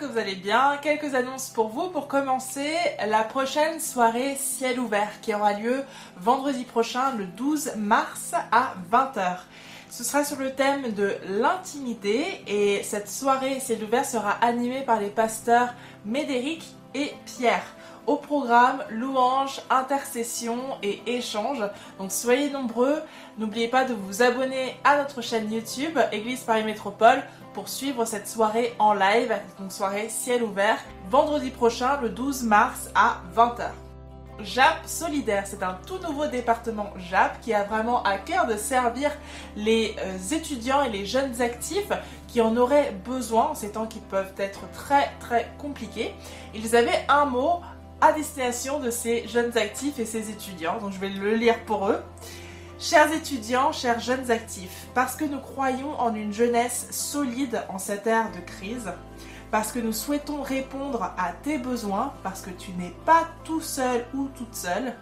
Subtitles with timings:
[0.00, 0.78] Que vous allez bien.
[0.82, 2.74] Quelques annonces pour vous pour commencer.
[3.06, 5.84] La prochaine soirée ciel ouvert qui aura lieu
[6.18, 9.38] vendredi prochain le 12 mars à 20h.
[9.88, 15.00] Ce sera sur le thème de l'intimité et cette soirée ciel ouvert sera animée par
[15.00, 15.72] les pasteurs
[16.04, 16.62] Médéric
[16.94, 17.64] et Pierre.
[18.06, 21.64] Au programme, louanges, intercession et échanges.
[21.98, 23.02] Donc soyez nombreux.
[23.36, 27.20] N'oubliez pas de vous abonner à notre chaîne YouTube Église Paris Métropole
[27.52, 30.78] pour suivre cette soirée en live, donc soirée ciel ouvert,
[31.10, 33.70] vendredi prochain, le 12 mars à 20h.
[34.40, 39.10] JAP Solidaire, c'est un tout nouveau département JAP qui a vraiment à cœur de servir
[39.56, 41.90] les euh, étudiants et les jeunes actifs
[42.28, 46.14] qui en auraient besoin en ces temps qui peuvent être très très compliqués.
[46.54, 47.60] Ils avaient un mot
[48.00, 51.88] à destination de ces jeunes actifs et ces étudiants, donc je vais le lire pour
[51.88, 52.02] eux.
[52.78, 58.06] Chers étudiants, chers jeunes actifs, parce que nous croyons en une jeunesse solide en cette
[58.06, 58.92] ère de crise,
[59.50, 64.04] parce que nous souhaitons répondre à tes besoins, parce que tu n'es pas tout seul
[64.12, 64.92] ou toute seule,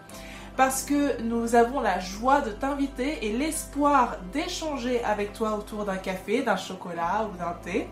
[0.56, 5.97] parce que nous avons la joie de t'inviter et l'espoir d'échanger avec toi autour d'un
[5.97, 7.89] café, d'un chocolat ou d'un thé.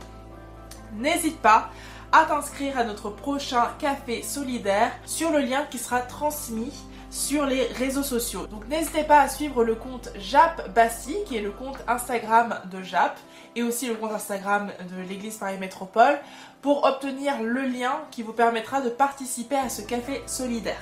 [0.94, 1.70] N'hésite pas
[2.12, 6.72] à t'inscrire à notre prochain café solidaire sur le lien qui sera transmis
[7.10, 8.46] sur les réseaux sociaux.
[8.46, 12.82] Donc n'hésitez pas à suivre le compte Jap Bassi, qui est le compte Instagram de
[12.82, 13.18] Jap,
[13.54, 16.18] et aussi le compte Instagram de l'église Paris Métropole,
[16.62, 20.80] pour obtenir le lien qui vous permettra de participer à ce café solidaire.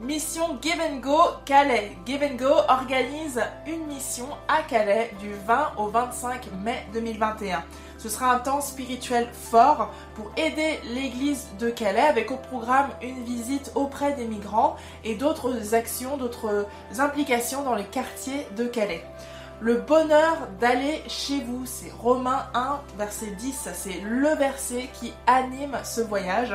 [0.00, 1.96] Mission Give and Go Calais.
[2.06, 7.62] Give and Go organise une mission à Calais du 20 au 25 mai 2021.
[8.00, 13.22] Ce sera un temps spirituel fort pour aider l'église de Calais avec au programme une
[13.24, 16.66] visite auprès des migrants et d'autres actions, d'autres
[16.98, 19.04] implications dans les quartiers de Calais.
[19.60, 25.76] Le bonheur d'aller chez vous, c'est Romains 1, verset 10, c'est le verset qui anime
[25.84, 26.54] ce voyage.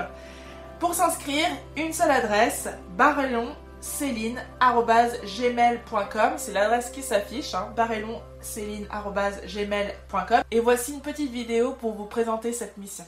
[0.79, 1.45] Pour s'inscrire,
[1.77, 3.49] une seule adresse, barrelon
[3.85, 6.31] céline.gmail.com.
[6.37, 7.67] C'est l'adresse qui s'affiche, hein.
[10.51, 13.05] Et voici une petite vidéo pour vous présenter cette mission.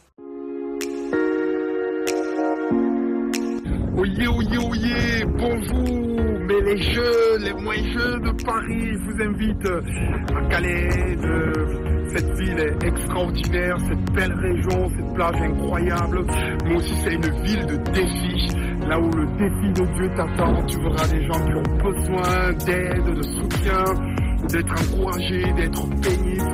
[3.97, 9.66] Oyez, oyez, oyez, bonjour, mais les jeunes, les moins jeunes de Paris, je vous invite
[10.35, 11.17] à Calais,
[12.16, 16.27] cette ville est extraordinaire, cette belle région, cette plage incroyable,
[16.66, 18.55] mais aussi c'est une ville de défis
[18.87, 23.15] Là où le défi de Dieu t'attend, tu verras des gens qui ont besoin d'aide,
[23.15, 23.83] de soutien,
[24.49, 25.81] d'être encouragés, d'être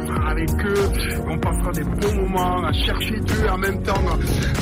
[0.07, 0.91] seras avec eux.
[1.27, 3.93] On passera des bons moments à chercher Dieu en même temps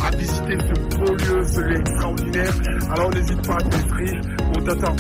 [0.06, 2.54] à visiter ce beau lieu, ce lieu extraordinaire.
[2.92, 4.96] Alors n'hésite pas à t'inscrire, on t'attend.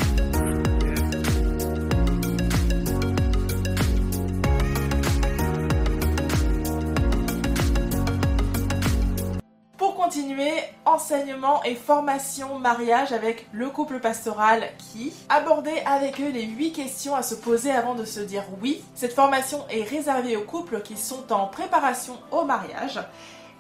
[10.91, 17.15] Enseignement et formation mariage avec le couple pastoral qui abordait avec eux les 8 questions
[17.15, 18.83] à se poser avant de se dire oui.
[18.93, 22.99] Cette formation est réservée aux couples qui sont en préparation au mariage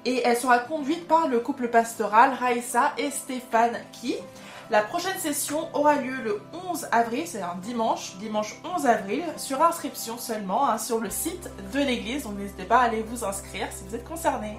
[0.05, 4.15] et elle sera conduite par le couple pastoral Raissa et Stéphane qui.
[4.69, 9.61] La prochaine session aura lieu le 11 avril, c'est un dimanche, dimanche 11 avril, sur
[9.61, 13.67] inscription seulement hein, sur le site de l'église, donc n'hésitez pas à aller vous inscrire
[13.71, 14.57] si vous êtes concerné.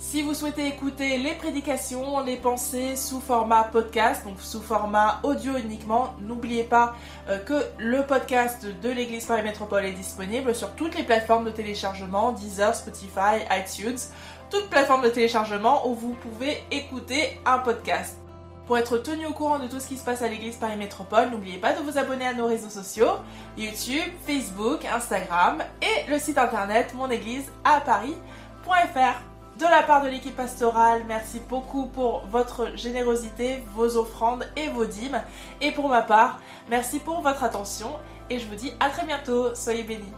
[0.00, 5.56] Si vous souhaitez écouter les prédications, les pensées sous format podcast, donc sous format audio
[5.56, 6.94] uniquement, n'oubliez pas
[7.28, 11.50] euh, que le podcast de l'Église Paris Métropole est disponible sur toutes les plateformes de
[11.50, 13.98] téléchargement, Deezer, Spotify, iTunes,
[14.50, 18.18] toutes plateformes de téléchargement où vous pouvez écouter un podcast.
[18.68, 21.30] Pour être tenu au courant de tout ce qui se passe à l'église Paris Métropole,
[21.30, 23.16] n'oubliez pas de vous abonner à nos réseaux sociaux,
[23.56, 29.27] YouTube, Facebook, Instagram et le site internet monéglise-à-paris.fr
[29.58, 31.02] de la part de l'équipe pastorale.
[31.08, 35.20] Merci beaucoup pour votre générosité, vos offrandes et vos dîmes.
[35.60, 36.38] Et pour ma part,
[36.70, 37.90] merci pour votre attention
[38.30, 39.54] et je vous dis à très bientôt.
[39.54, 40.12] Soyez bénis.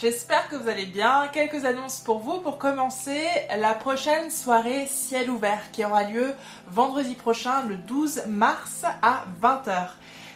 [0.00, 1.28] J'espère que vous allez bien.
[1.32, 3.20] Quelques annonces pour vous pour commencer
[3.58, 6.32] la prochaine soirée ciel ouvert qui aura lieu
[6.68, 9.90] vendredi prochain le 12 mars à 20h.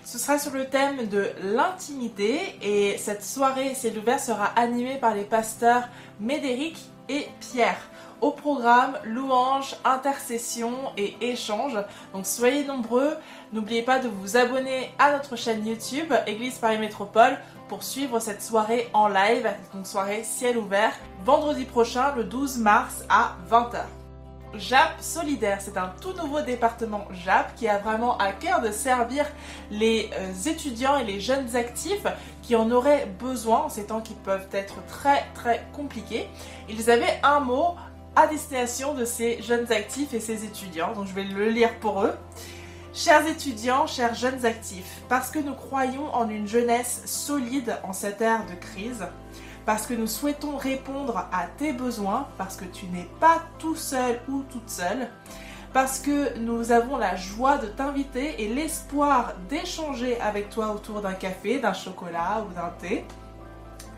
[0.04, 5.14] Ce sera sur le thème de l'intimité et cette soirée ciel ouvert sera animée par
[5.14, 5.88] les pasteurs
[6.20, 6.76] Médéric
[7.08, 7.80] et Pierre.
[8.20, 11.78] Au programme, louanges, intercession et échanges.
[12.12, 13.16] Donc soyez nombreux.
[13.52, 17.38] N'oubliez pas de vous abonner à notre chaîne YouTube Église Paris Métropole
[17.68, 20.92] pour suivre cette soirée en live, donc soirée ciel ouvert,
[21.24, 23.84] vendredi prochain, le 12 mars à 20h.
[24.56, 29.26] JAP Solidaire, c'est un tout nouveau département JAP qui a vraiment à cœur de servir
[29.70, 32.06] les euh, étudiants et les jeunes actifs
[32.42, 36.28] qui en auraient besoin en ces temps qui peuvent être très très compliqués.
[36.68, 37.74] Ils avaient un mot
[38.16, 42.04] à destination de ces jeunes actifs et ces étudiants, donc je vais le lire pour
[42.04, 42.14] eux.
[42.96, 48.20] Chers étudiants, chers jeunes actifs, parce que nous croyons en une jeunesse solide en cette
[48.20, 49.04] ère de crise,
[49.66, 54.20] parce que nous souhaitons répondre à tes besoins, parce que tu n'es pas tout seul
[54.28, 55.08] ou toute seule,
[55.72, 61.14] parce que nous avons la joie de t'inviter et l'espoir d'échanger avec toi autour d'un
[61.14, 63.04] café, d'un chocolat ou d'un thé.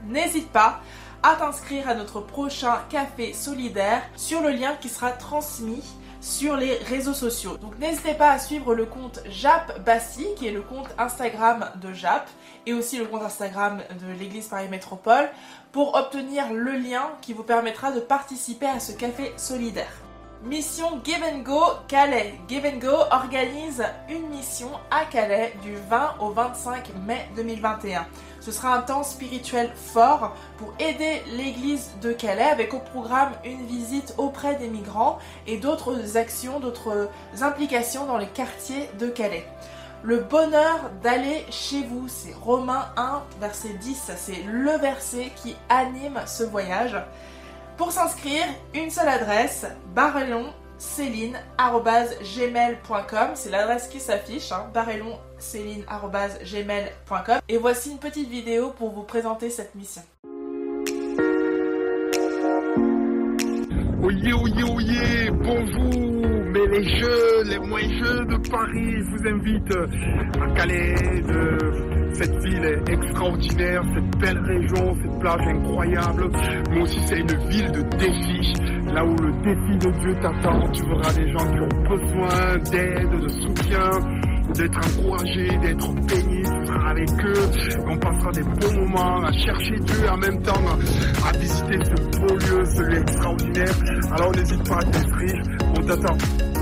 [0.06, 0.80] N'hésite pas
[1.22, 5.84] à t'inscrire à notre prochain café solidaire sur le lien qui sera transmis
[6.26, 7.56] sur les réseaux sociaux.
[7.56, 11.92] Donc n'hésitez pas à suivre le compte Jap Bassi, qui est le compte Instagram de
[11.92, 12.28] Jap,
[12.66, 15.28] et aussi le compte Instagram de l'Église Paris Métropole,
[15.70, 19.92] pour obtenir le lien qui vous permettra de participer à ce café solidaire.
[20.42, 22.34] Mission Give Go Calais.
[22.48, 28.04] Give Go organise une mission à Calais du 20 au 25 mai 2021.
[28.46, 33.66] Ce sera un temps spirituel fort pour aider l'église de Calais avec au programme une
[33.66, 37.10] visite auprès des migrants et d'autres actions, d'autres
[37.42, 39.44] implications dans les quartiers de Calais.
[40.04, 46.20] Le bonheur d'aller chez vous, c'est Romains 1, verset 10, c'est le verset qui anime
[46.26, 46.96] ce voyage.
[47.76, 48.44] Pour s'inscrire,
[48.74, 50.52] une seule adresse, barrelon
[53.34, 54.70] c'est l'adresse qui s'affiche, hein,
[55.36, 57.40] barrelon.céline.gmail.com.
[57.48, 60.02] Et voici une petite vidéo pour vous présenter cette mission.
[64.02, 65.92] Oyez, oyez, oyez, bonjour,
[66.52, 69.72] mais les jeunes, les moins jeunes de Paris, je vous invite
[70.40, 70.94] à Calais,
[72.12, 76.30] cette ville extraordinaire, cette belle région, cette plage incroyable,
[76.70, 78.52] mais aussi c'est une ville de défis
[78.92, 83.10] là où le défi de Dieu t'attend, tu verras des gens qui ont besoin d'aide,
[83.10, 83.90] de soutien,
[84.54, 87.50] d'être encouragés, d'être bénis, tu seras avec eux,
[87.86, 90.62] on passera des bons moments à chercher Dieu en même temps
[91.26, 93.74] à visiter ce beau lieu, ce lieu extraordinaire.
[94.12, 95.42] Alors n'hésite pas à t'inscrire,
[95.76, 96.55] on t'attend.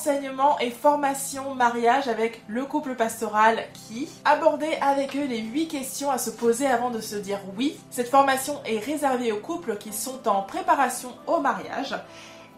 [0.00, 6.10] Enseignement et formation mariage avec le couple pastoral qui abordait avec eux les 8 questions
[6.10, 7.78] à se poser avant de se dire oui.
[7.90, 11.94] Cette formation est réservée aux couples qui sont en préparation au mariage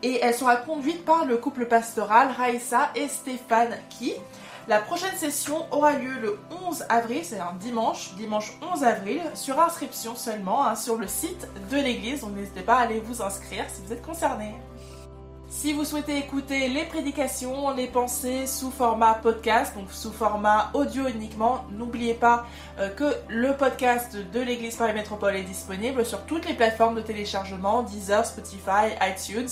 [0.04, 4.14] et elle sera conduite par le couple pastoral Raissa et Stéphane qui
[4.68, 9.60] la prochaine session aura lieu le 11 avril, c'est un dimanche, dimanche 11 avril, sur
[9.60, 12.20] inscription seulement, hein, sur le site de l'église.
[12.20, 14.54] Donc n'hésitez pas à aller vous inscrire si vous êtes concerné.
[15.54, 21.06] Si vous souhaitez écouter les prédications, les pensées sous format podcast, donc sous format audio
[21.06, 22.46] uniquement, n'oubliez pas
[22.78, 27.02] euh, que le podcast de l'Église Paris Métropole est disponible sur toutes les plateformes de
[27.02, 29.50] téléchargement, Deezer, Spotify, iTunes,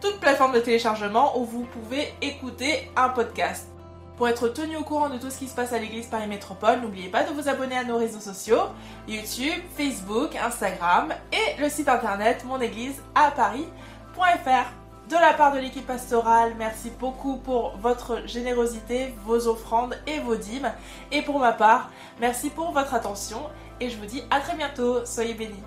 [0.00, 3.68] toutes plateformes de téléchargement où vous pouvez écouter un podcast.
[4.16, 6.80] Pour être tenu au courant de tout ce qui se passe à l'Église Paris Métropole,
[6.80, 8.68] n'oubliez pas de vous abonner à nos réseaux sociaux,
[9.06, 14.81] YouTube, Facebook, Instagram et le site internet monéglise-à-paris.fr
[15.12, 20.36] de la part de l'équipe pastorale, merci beaucoup pour votre générosité, vos offrandes et vos
[20.36, 20.72] dîmes.
[21.10, 23.42] Et pour ma part, merci pour votre attention
[23.78, 25.04] et je vous dis à très bientôt.
[25.04, 25.62] Soyez bénis.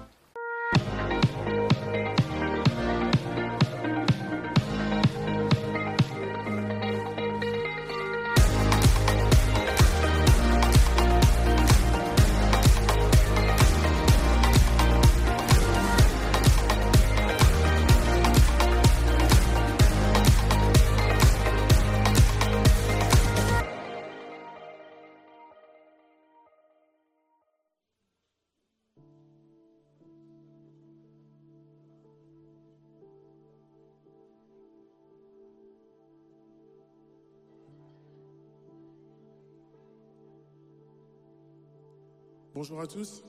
[42.55, 43.21] Bonjour à tous.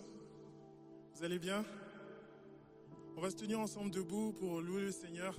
[1.12, 1.64] Vous allez bien?
[3.16, 5.35] On va se tenir ensemble debout pour louer le Seigneur.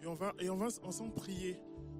[0.00, 1.58] Et on va, et on va ensemble prier.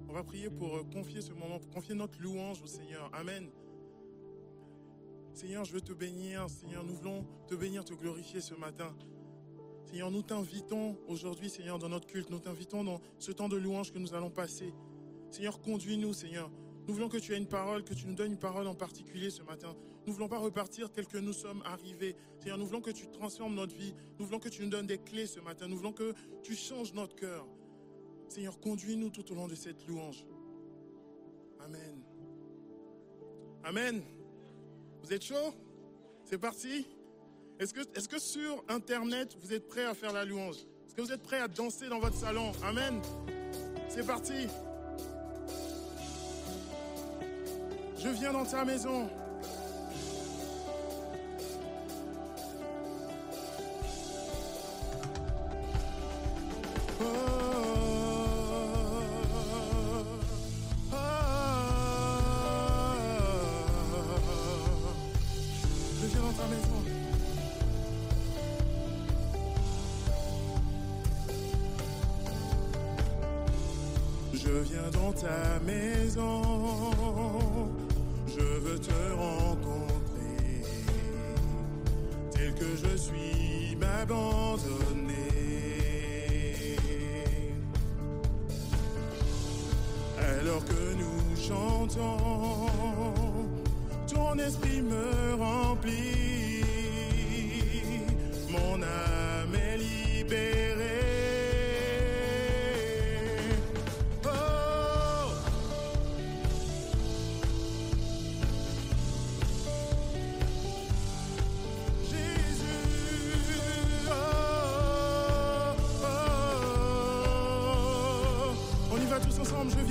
[0.09, 3.11] On va prier pour euh, confier ce moment, pour confier notre louange au Seigneur.
[3.13, 3.47] Amen.
[5.33, 6.49] Seigneur, je veux te bénir.
[6.49, 8.91] Seigneur, nous voulons te bénir, te glorifier ce matin.
[9.85, 12.31] Seigneur, nous t'invitons aujourd'hui, Seigneur, dans notre culte.
[12.31, 14.73] Nous t'invitons dans ce temps de louange que nous allons passer.
[15.29, 16.49] Seigneur, conduis-nous, Seigneur.
[16.87, 19.29] Nous voulons que tu aies une parole, que tu nous donnes une parole en particulier
[19.29, 19.75] ce matin.
[20.05, 22.15] Nous voulons pas repartir tel que nous sommes arrivés.
[22.39, 23.93] Seigneur, nous voulons que tu transformes notre vie.
[24.17, 25.67] Nous voulons que tu nous donnes des clés ce matin.
[25.67, 26.13] Nous voulons que
[26.43, 27.45] tu changes notre cœur.
[28.29, 30.25] Seigneur, conduis-nous tout au long de cette louange.
[31.59, 32.01] Amen.
[33.65, 34.01] Amen.
[35.03, 35.53] Vous êtes chaud?
[36.23, 36.87] C'est parti?
[37.59, 40.57] Est-ce que, est que sur Internet, vous êtes prêts à faire la louange?
[40.85, 42.53] Est-ce que vous êtes prêts à danser dans votre salon?
[42.63, 43.01] Amen.
[43.89, 44.47] C'est parti.
[47.99, 49.09] Je viens dans ta maison.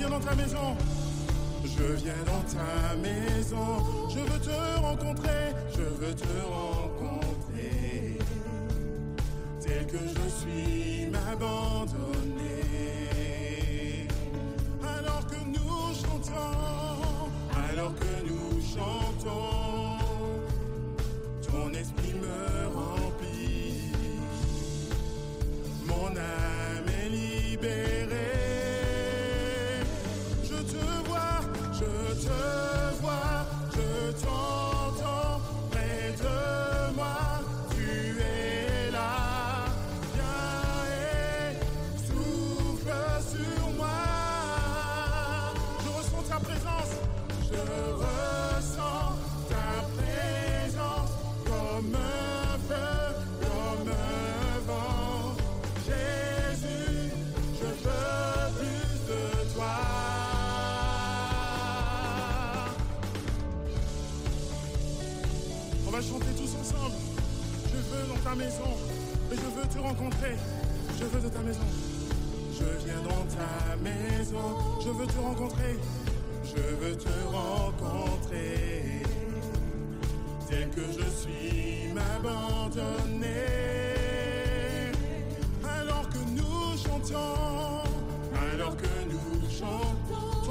[0.09, 0.75] Dans ta maison.
[1.63, 3.26] Je viens dans ta maison,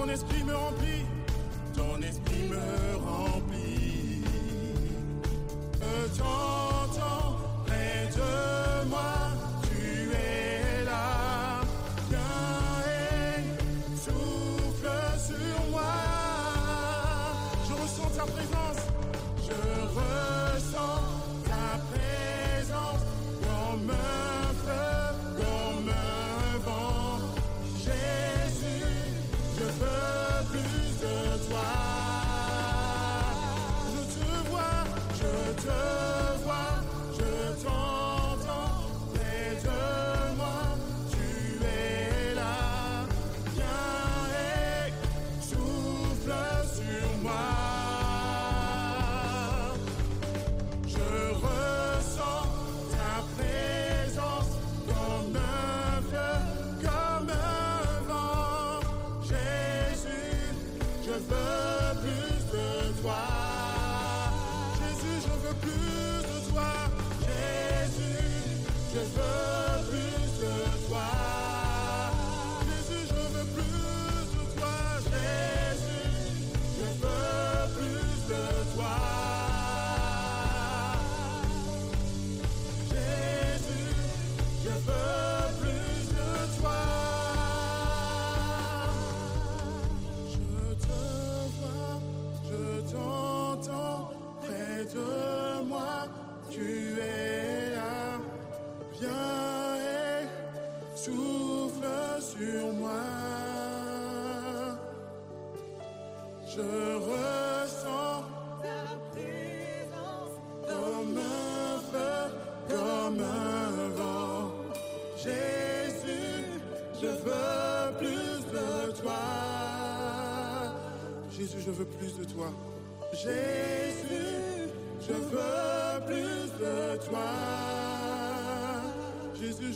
[0.06, 0.45] chantons, ton esprit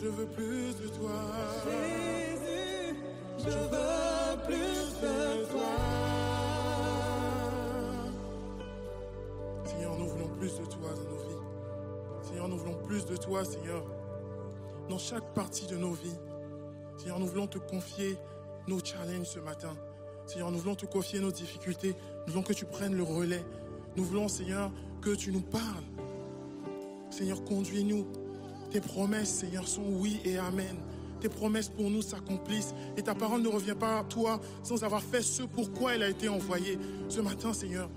[0.02, 1.12] je veux plus de toi.
[1.64, 2.97] Jésus,
[3.38, 5.76] je veux plus de toi.
[9.64, 11.42] Seigneur, nous voulons plus de toi dans nos vies.
[12.23, 13.85] Seigneur, nous voulons plus de toi, Seigneur,
[14.88, 16.19] dans chaque partie de nos vies.
[16.97, 18.16] Seigneur, nous voulons te confier
[18.69, 19.76] nos challenges ce matin.
[20.26, 21.95] Seigneur, nous voulons te confier nos difficultés.
[22.26, 23.45] Nous voulons que tu prennes le relais.
[23.97, 24.71] Nous voulons, Seigneur,
[25.02, 25.85] que tu nous parles.
[27.11, 28.07] Seigneur, conduis-nous
[28.70, 30.76] tes promesses, Seigneur, sont oui et amen.
[31.20, 35.02] Tes promesses pour nous s'accomplissent et ta parole ne revient pas à toi sans avoir
[35.02, 36.78] fait ce pourquoi elle a été envoyée.
[37.09, 37.90] Ce matin, Seigneur,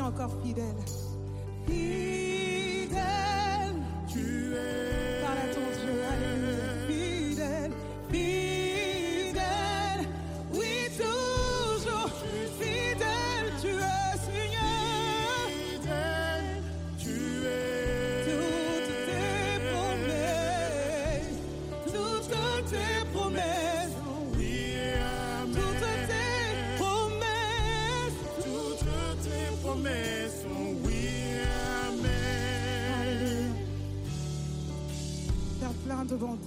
[0.00, 0.74] encore fidèle.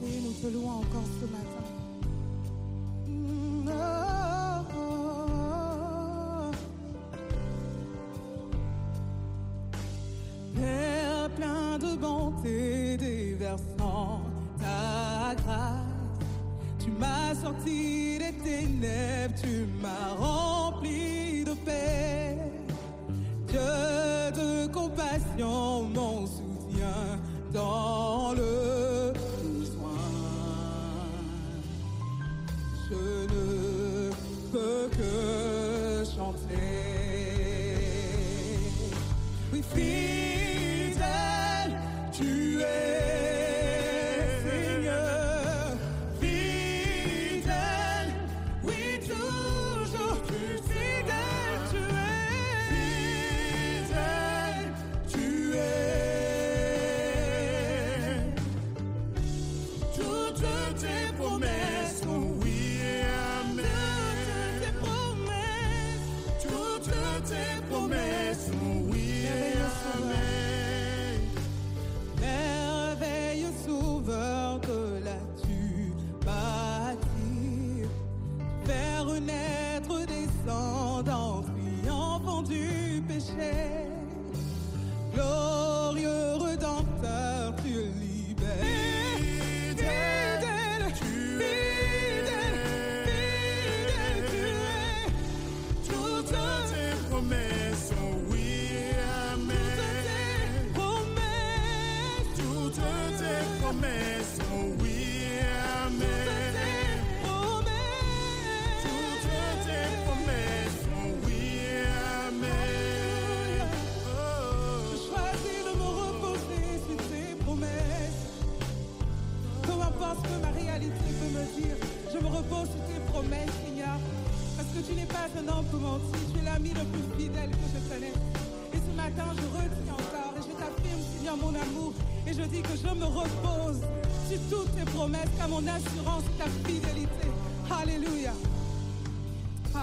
[0.09, 1.46] Nous te louons encore ce matin.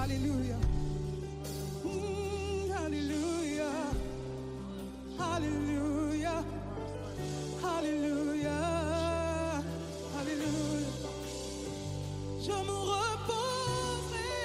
[0.05, 0.61] Hallelujah.
[1.83, 3.73] Mm, hallelujah.
[5.17, 6.45] Hallelujah.
[7.63, 8.61] Hallelujah.
[10.15, 10.93] Hallelujah.
[12.39, 14.37] Je me reposerai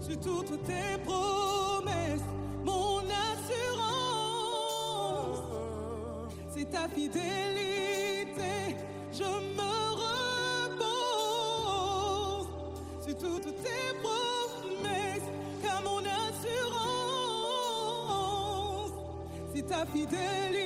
[0.00, 2.28] sur toutes tes promesses,
[2.64, 4.56] mon assurance.
[6.54, 7.45] C'est ta fidélité.
[19.76, 20.65] C'est ta fidélité.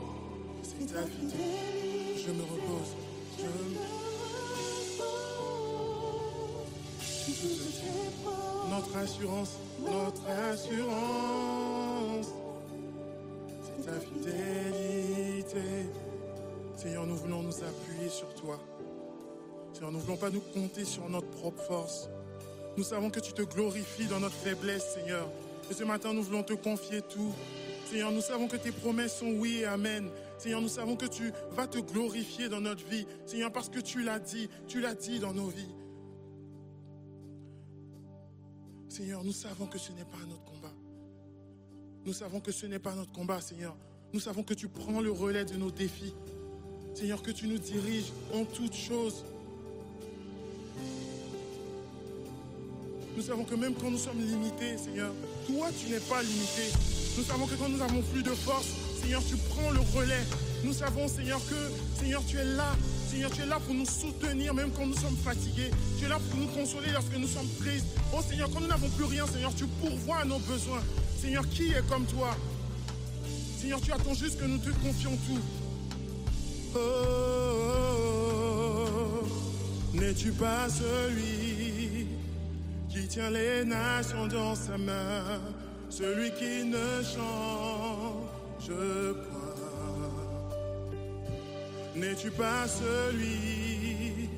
[0.63, 1.39] c'est ta fidélité.
[2.17, 2.97] Je me repose.
[3.39, 3.51] Je me
[8.71, 12.27] Notre assurance, notre assurance,
[13.63, 15.87] c'est ta fidélité.
[16.77, 18.59] Seigneur, nous voulons nous appuyer sur toi.
[19.73, 22.11] Seigneur, nous voulons pas nous compter sur notre propre force.
[22.77, 25.29] Nous savons que tu te glorifies dans notre faiblesse, Seigneur.
[25.71, 27.33] Et ce matin, nous voulons te confier tout.
[27.91, 30.09] Seigneur, nous savons que tes promesses sont oui et amen.
[30.39, 33.05] Seigneur, nous savons que tu vas te glorifier dans notre vie.
[33.27, 35.75] Seigneur, parce que tu l'as dit, tu l'as dit dans nos vies.
[38.89, 40.73] Seigneur, nous savons que ce n'est pas notre combat.
[42.05, 43.77] Nous savons que ce n'est pas notre combat, Seigneur.
[44.13, 46.15] Nous savons que tu prends le relais de nos défis.
[46.95, 49.25] Seigneur, que tu nous diriges en toutes choses.
[53.17, 55.13] Nous savons que même quand nous sommes limités, Seigneur,
[55.49, 57.00] toi, tu n'es pas limité.
[57.17, 58.67] Nous savons que quand nous avons plus de force,
[59.01, 60.25] Seigneur, tu prends le relais.
[60.65, 62.77] Nous savons, Seigneur, que, Seigneur, tu es là.
[63.11, 65.71] Seigneur, tu es là pour nous soutenir même quand nous sommes fatigués.
[65.99, 67.87] Tu es là pour nous consoler lorsque nous sommes tristes.
[68.15, 70.83] Oh Seigneur, quand nous n'avons plus rien, Seigneur, tu pourvois à nos besoins.
[71.21, 72.37] Seigneur, qui est comme toi?
[73.61, 75.41] Seigneur, tu attends juste que nous te confions tout.
[76.75, 76.79] Oh,
[79.93, 82.07] n'es-tu pas celui
[82.89, 85.41] qui tient les nations dans sa main,
[85.91, 89.41] celui qui ne change point.
[91.97, 94.29] N'es-tu pas celui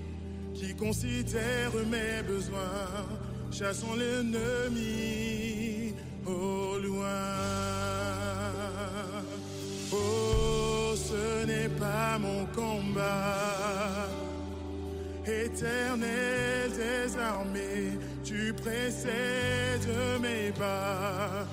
[0.54, 3.06] qui considère mes besoins,
[3.52, 5.92] chassons l'ennemi
[6.26, 7.08] au loin?
[9.92, 14.08] Oh, ce n'est pas mon combat
[15.26, 17.98] éternel des armées,
[18.32, 19.88] tu précèdes
[20.20, 21.46] mes pas.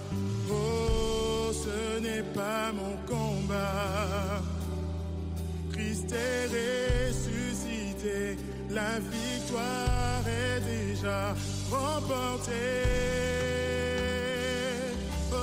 [0.50, 4.42] Oh, ce n'est pas mon combat.
[5.74, 6.46] Christ est
[7.10, 8.38] ressuscité,
[8.70, 11.36] la victoire est déjà déjà
[11.72, 12.52] remporté.
[15.32, 15.36] Oh,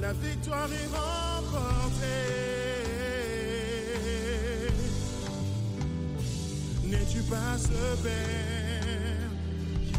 [0.00, 2.04] la victoire est remportée.
[6.84, 8.63] N'es-tu pas ce Père?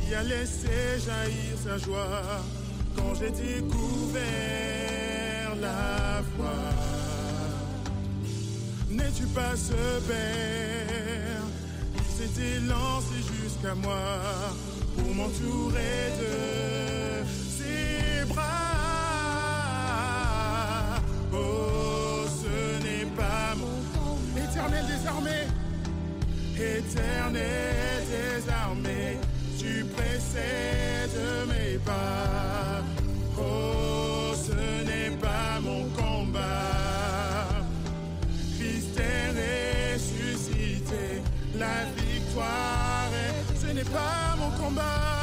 [0.05, 2.21] Qui a laissé jaillir sa joie
[2.95, 4.21] quand j'ai découvert
[5.59, 6.53] la foi?
[8.89, 11.43] N'es-tu pas ce Père
[11.97, 14.05] qui s'était lancé jusqu'à moi
[14.95, 17.25] pour m'entourer de
[17.57, 18.43] ses bras?
[21.33, 23.81] Oh, ce n'est pas mon
[24.37, 25.47] éternel des armées,
[26.55, 29.17] éternel des armées,
[29.65, 32.83] tu précèdes mes pas.
[33.37, 34.53] Oh, ce
[34.87, 37.47] n'est pas mon combat.
[38.57, 41.21] Christ est ressuscité,
[41.57, 43.59] la victoire est.
[43.59, 45.14] Ce n'est pas mon combat.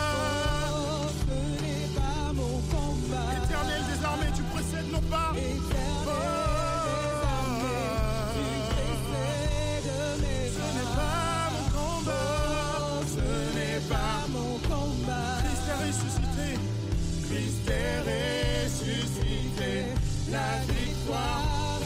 [17.68, 19.85] Est ressuscité.
[20.31, 21.81] La victoire.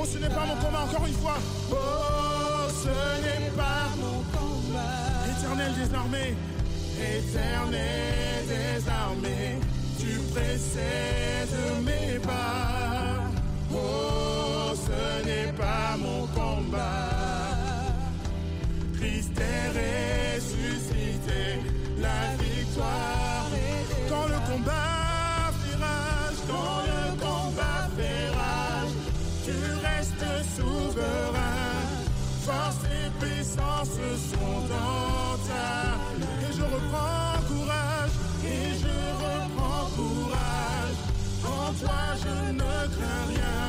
[0.00, 1.38] Oh, ce n'est pas mon combat, encore une fois.
[1.72, 5.08] Oh, ce n'est pas Mon combat.
[5.30, 6.34] Éternel des armées,
[6.98, 9.58] éternel des armées,
[9.98, 13.22] tu précèdes mes pas.
[13.72, 17.08] Oh, ce n'est pas mon combat.
[18.94, 21.60] Christ est ressuscité,
[22.00, 23.46] la victoire
[24.08, 24.87] Quand le combat
[33.58, 35.48] sont ta
[36.22, 38.94] Et je reprends courage, et je
[39.24, 40.98] reprends courage.
[41.44, 43.60] En toi je ne crains rien.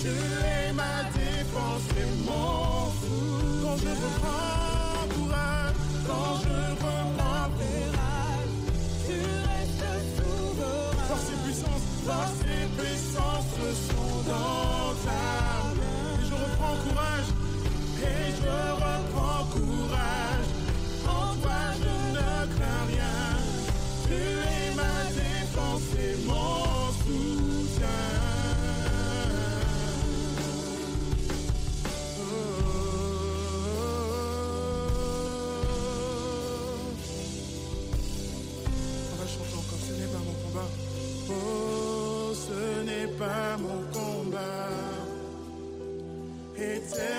[0.00, 1.88] Tu es ma défense
[2.26, 3.20] mon fou.
[3.62, 5.74] Quand je reprends courage,
[6.06, 8.52] quand je reprends courage,
[9.06, 9.16] Tu
[9.48, 11.04] restes souverain.
[11.08, 13.50] Force et puissance, force et puissance
[13.88, 15.24] sont dans ta.
[15.80, 17.28] Et je reprends courage,
[43.18, 44.68] pas mon combat.
[46.58, 47.11] Oh,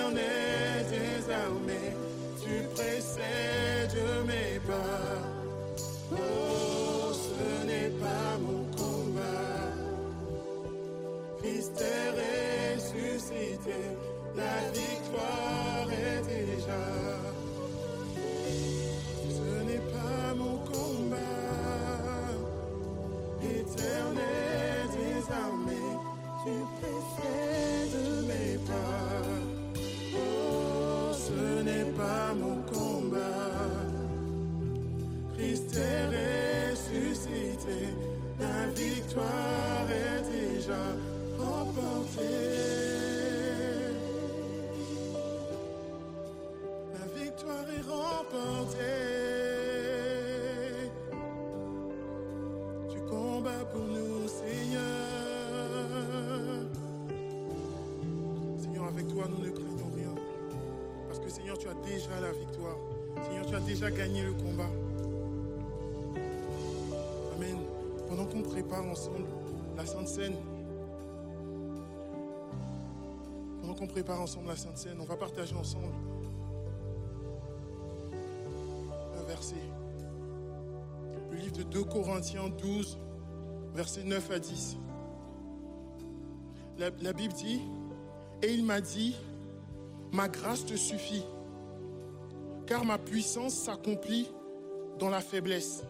[63.74, 64.70] déjà gagné le combat.
[67.34, 67.58] Amen.
[68.08, 69.26] Pendant qu'on prépare ensemble
[69.76, 70.36] la Sainte Seine,
[73.60, 75.92] pendant qu'on prépare ensemble la Sainte Seine, on va partager ensemble
[79.18, 79.56] un verset.
[81.32, 82.96] Le livre de 2 Corinthiens 12,
[83.74, 84.76] versets 9 à 10.
[86.78, 87.60] La, la Bible dit,
[88.40, 89.16] et il m'a dit,
[90.12, 91.24] ma grâce te suffit,
[92.66, 94.28] car ma puissance s'accomplit
[94.98, 95.84] dans la faiblesse.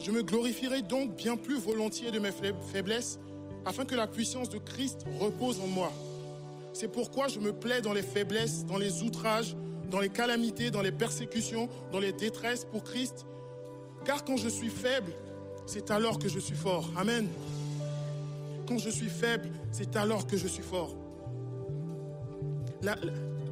[0.00, 3.18] Je me glorifierai donc bien plus volontiers de mes faib- faiblesses,
[3.64, 5.90] afin que la puissance de Christ repose en moi.
[6.72, 9.56] C'est pourquoi je me plais dans les faiblesses, dans les outrages,
[9.90, 13.24] dans les calamités, dans les persécutions, dans les détresses pour Christ.
[14.04, 15.12] Car quand je suis faible,
[15.66, 16.90] c'est alors que je suis fort.
[16.96, 17.28] Amen.
[18.66, 20.94] Quand je suis faible, c'est alors que je suis fort.
[22.82, 22.96] La-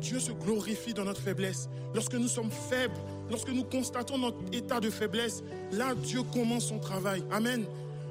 [0.02, 1.68] Dieu se glorifie dans notre faiblesse.
[1.94, 2.94] Lorsque nous sommes faibles,
[3.30, 7.22] lorsque nous constatons notre état de faiblesse, là, Dieu commence son travail.
[7.30, 7.64] Amen.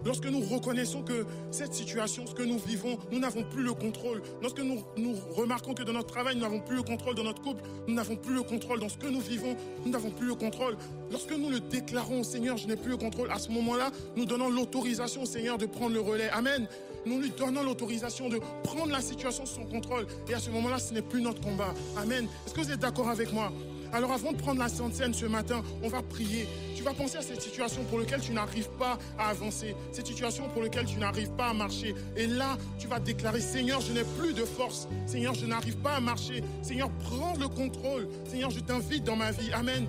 [0.05, 4.21] Lorsque nous reconnaissons que cette situation, ce que nous vivons, nous n'avons plus le contrôle.
[4.41, 7.41] Lorsque nous, nous remarquons que dans notre travail, nous n'avons plus le contrôle dans notre
[7.41, 10.35] couple, nous n'avons plus le contrôle dans ce que nous vivons, nous n'avons plus le
[10.35, 10.77] contrôle.
[11.11, 14.25] Lorsque nous le déclarons au Seigneur, je n'ai plus le contrôle, à ce moment-là, nous
[14.25, 16.29] donnons l'autorisation au Seigneur de prendre le relais.
[16.29, 16.67] Amen.
[17.05, 20.05] Nous lui donnons l'autorisation de prendre la situation sous son contrôle.
[20.29, 21.73] Et à ce moment-là, ce n'est plus notre combat.
[21.97, 22.27] Amen.
[22.45, 23.51] Est-ce que vous êtes d'accord avec moi?
[23.93, 26.47] Alors avant de prendre la Sainte Seine ce matin, on va prier.
[26.75, 30.47] Tu vas penser à cette situation pour laquelle tu n'arrives pas à avancer, cette situation
[30.49, 31.93] pour laquelle tu n'arrives pas à marcher.
[32.15, 34.87] Et là, tu vas déclarer, Seigneur, je n'ai plus de force.
[35.05, 36.43] Seigneur, je n'arrive pas à marcher.
[36.61, 38.07] Seigneur, prends le contrôle.
[38.29, 39.51] Seigneur, je t'invite dans ma vie.
[39.53, 39.85] Amen.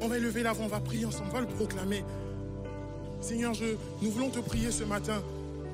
[0.00, 2.04] On va élever l'avant, on va prier ensemble, on va le proclamer.
[3.20, 3.52] Seigneur,
[4.00, 5.22] nous voulons te prier ce matin.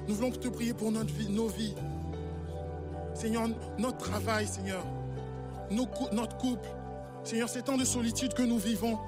[0.08, 1.74] Nous voulons te prier pour notre vie, nos vies.
[3.14, 4.84] Seigneur, notre travail, Seigneur.
[5.70, 6.68] Notre couple,
[7.24, 8.98] Seigneur, ces temps de solitude que nous vivons,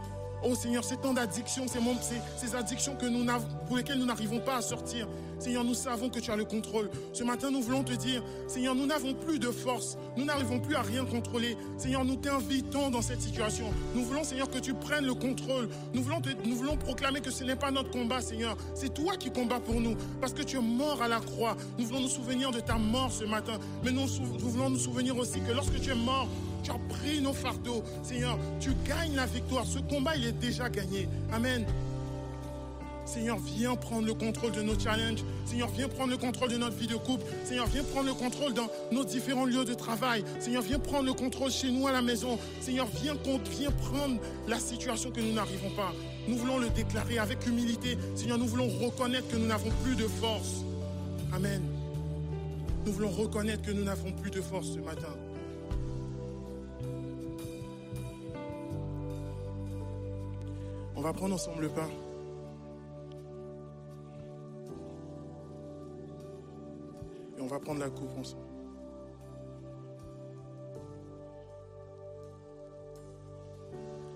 [0.45, 3.25] Oh Seigneur, ces temps d'addiction, ces, addictions que nous
[3.67, 5.09] pour lesquelles nous n'arrivons pas à sortir.
[5.39, 6.91] Seigneur, nous savons que tu as le contrôle.
[7.13, 9.99] Ce matin, nous voulons te dire, Seigneur, nous n'avons plus de force.
[10.17, 11.57] Nous n'arrivons plus à rien contrôler.
[11.79, 13.73] Seigneur, nous t'invitons dans cette situation.
[13.95, 15.69] Nous voulons, Seigneur, que tu prennes le contrôle.
[15.95, 18.57] Nous voulons, proclamer que ce n'est pas notre combat, Seigneur.
[18.75, 19.97] C'est toi qui combats pour nous.
[20.21, 21.57] Parce que tu es mort à la croix.
[21.79, 23.59] Nous voulons nous souvenir de ta mort ce matin.
[23.85, 26.29] Mais nous voulons nous souvenir aussi que lorsque tu es mort,
[26.67, 27.83] tu as pris nos fardeaux.
[28.03, 29.65] Seigneur, tu gagnes la victoire.
[29.65, 31.09] Ce combat, il est déjà gagné.
[31.33, 31.65] Amen.
[33.05, 35.25] Seigneur, viens prendre le contrôle de nos challenges.
[35.45, 37.25] Seigneur, viens prendre le contrôle de notre vie de couple.
[37.45, 40.25] Seigneur, viens prendre le contrôle dans nos différents lieux de travail.
[40.41, 42.37] Seigneur, viens prendre le contrôle chez nous à la maison.
[42.61, 43.17] Seigneur, viens,
[43.57, 45.93] viens prendre la situation que nous n'arrivons pas.
[46.27, 47.97] Nous voulons le déclarer avec humilité.
[48.17, 50.65] Seigneur, nous voulons reconnaître que nous n'avons plus de force.
[51.33, 51.63] Amen.
[52.85, 55.15] Nous voulons reconnaître que nous n'avons plus de force ce matin.
[60.97, 61.91] On va prendre ensemble le pain.
[67.37, 68.43] Et on va prendre la coupe ensemble.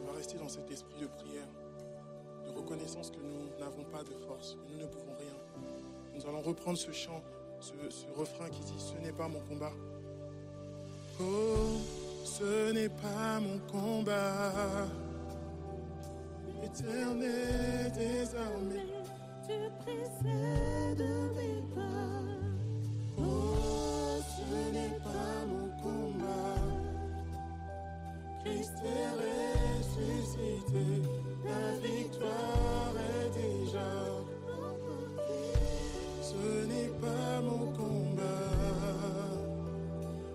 [0.00, 1.48] On va rester dans cet esprit de prière,
[2.46, 5.34] de reconnaissance que nous n'avons pas de force, que nous ne pouvons rien.
[6.14, 7.22] Nous allons reprendre ce chant,
[7.60, 7.72] ce,
[8.16, 9.72] refrain qui dit Ce n'est pas mon combat.
[11.20, 11.76] Oh,
[12.24, 14.86] ce n'est pas mon combat
[16.64, 18.86] éternel désormais.
[19.46, 22.22] Tu précèdes mes pas.
[23.18, 26.62] Oh, ce n'est pas mon combat.
[28.44, 30.86] Christ est ressuscité.
[31.44, 33.90] La victoire est déjà.
[36.22, 38.20] Ce n'est pas mon combat.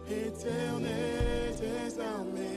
[0.09, 2.45] Éternel désormais.
[2.45, 2.54] Tu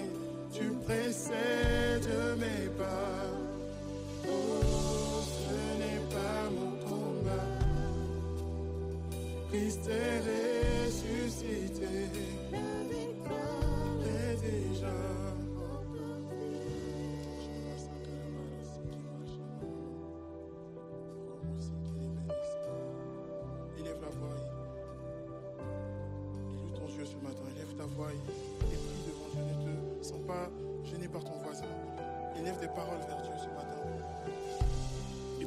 [9.68, 11.84] Christ est ressuscité.
[14.02, 14.94] Est déjà.
[23.78, 24.36] Élève la voix.
[26.74, 27.42] Ton Dieu ce matin.
[27.54, 28.16] Élève ta voix et
[28.64, 29.42] prie devant Dieu.
[29.44, 30.48] Ne te sens pas
[30.90, 31.66] gêné par ton voisin.
[32.40, 33.68] Élève des paroles vers Dieu ce matin.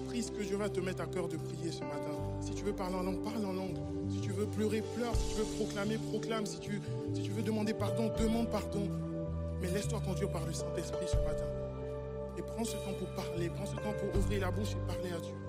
[0.08, 2.12] Prie ce que Dieu va te mettre à cœur de prier ce matin.
[2.42, 3.78] Si tu veux parler en langue, parle en langue.
[4.12, 5.16] Si tu veux pleurer, pleure.
[5.16, 6.46] Si tu veux proclamer, proclame.
[6.46, 6.82] Si tu,
[7.14, 8.88] si tu veux demander pardon, demande pardon.
[9.62, 11.46] Mais laisse-toi conduire par le Saint-Esprit ce matin.
[12.38, 13.50] Et prends ce temps pour parler.
[13.56, 15.41] Prends ce temps pour ouvrir la bouche et parler à Dieu.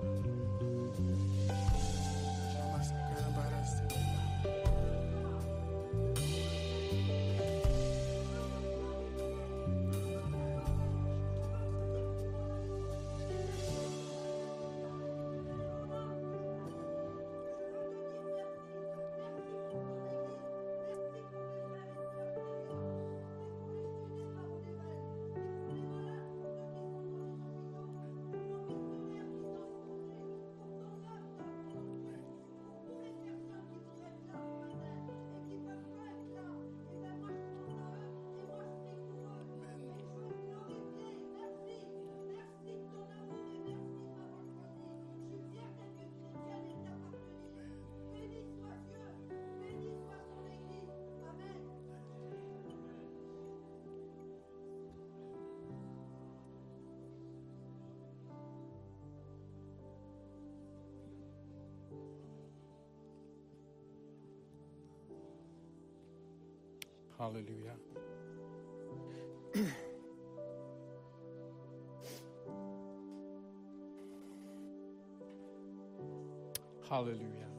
[76.93, 77.49] Hallelujah.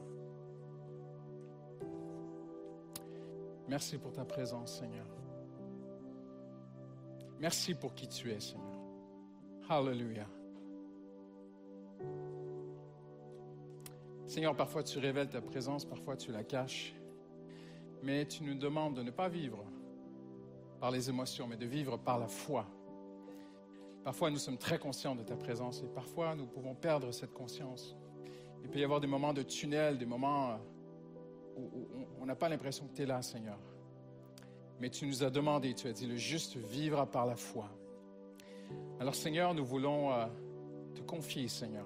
[3.67, 5.05] Merci pour ta présence, Seigneur.
[7.41, 8.79] Merci pour qui tu es, Seigneur.
[9.67, 10.29] Hallelujah.
[14.25, 16.95] Seigneur, parfois tu révèles ta présence, parfois tu la caches,
[18.03, 19.65] mais tu nous demandes de ne pas vivre
[20.79, 22.65] par les émotions, mais de vivre par la foi.
[24.05, 27.97] Parfois nous sommes très conscients de ta présence et parfois nous pouvons perdre cette conscience.
[28.65, 30.59] Il peut y avoir des moments de tunnel, des moments
[31.55, 31.87] où
[32.19, 33.59] on n'a pas l'impression que tu es là, Seigneur.
[34.79, 37.69] Mais tu nous as demandé, tu as dit, le juste vivra par la foi.
[38.99, 40.25] Alors Seigneur, nous voulons euh,
[40.95, 41.85] te confier, Seigneur,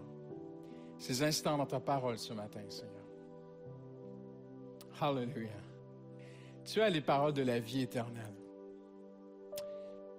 [0.97, 2.95] ces instants dans ta parole ce matin, Seigneur.
[5.01, 5.49] Hallelujah.
[6.63, 8.35] Tu as les paroles de la vie éternelle.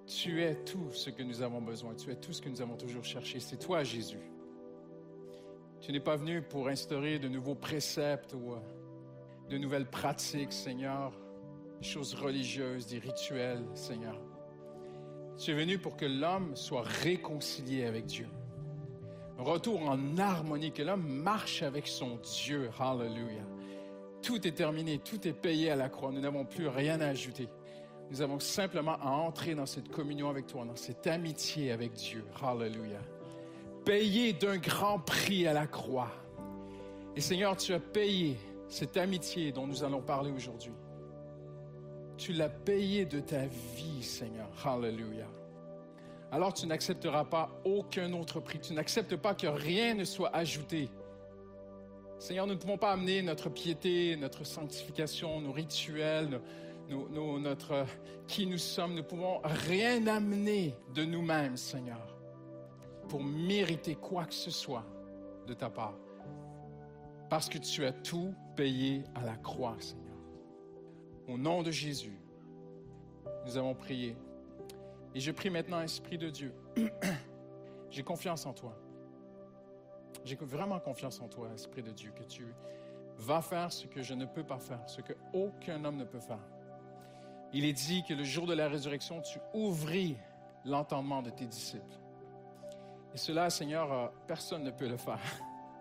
[0.06, 1.94] Tu es tout ce que nous avons besoin.
[1.94, 3.40] Tu es tout ce que nous avons toujours cherché.
[3.40, 4.30] C'est toi, Jésus.
[5.80, 8.58] Tu n'es pas venu pour instaurer de nouveaux préceptes ou euh,
[9.48, 11.12] de nouvelles pratiques, Seigneur,
[11.80, 14.20] des choses religieuses, des rituels, Seigneur.
[15.38, 18.26] Tu es venu pour que l'homme soit réconcilié avec Dieu.
[19.38, 22.68] retour en harmonie, que l'homme marche avec son Dieu.
[22.78, 23.46] Hallelujah.
[24.20, 26.12] Tout est terminé, tout est payé à la croix.
[26.12, 27.48] Nous n'avons plus rien à ajouter.
[28.10, 32.22] Nous avons simplement à entrer dans cette communion avec toi, dans cette amitié avec Dieu.
[32.42, 33.00] Hallelujah.
[33.84, 36.10] Payé d'un grand prix à la croix.
[37.16, 38.36] Et Seigneur, tu as payé
[38.68, 40.72] cette amitié dont nous allons parler aujourd'hui.
[42.16, 44.48] Tu l'as payé de ta vie, Seigneur.
[44.64, 45.28] Hallelujah.
[46.32, 48.60] Alors tu n'accepteras pas aucun autre prix.
[48.60, 50.88] Tu n'acceptes pas que rien ne soit ajouté.
[52.18, 56.40] Seigneur, nous ne pouvons pas amener notre piété, notre sanctification, nos rituels,
[56.88, 57.86] notre,
[58.28, 58.90] qui nous sommes.
[58.90, 62.09] Nous ne pouvons rien amener de nous-mêmes, Seigneur,
[63.10, 64.86] pour mériter quoi que ce soit
[65.48, 65.98] de ta part.
[67.28, 70.16] Parce que tu as tout payé à la croix, Seigneur.
[71.26, 72.16] Au nom de Jésus,
[73.44, 74.16] nous avons prié.
[75.12, 76.54] Et je prie maintenant, Esprit de Dieu,
[77.90, 78.78] j'ai confiance en toi.
[80.24, 82.46] J'ai vraiment confiance en toi, Esprit de Dieu, que tu
[83.18, 86.20] vas faire ce que je ne peux pas faire, ce que aucun homme ne peut
[86.20, 86.46] faire.
[87.52, 90.16] Il est dit que le jour de la résurrection, tu ouvris
[90.64, 91.98] l'entendement de tes disciples.
[93.14, 95.18] Et cela, Seigneur, euh, personne ne peut le faire.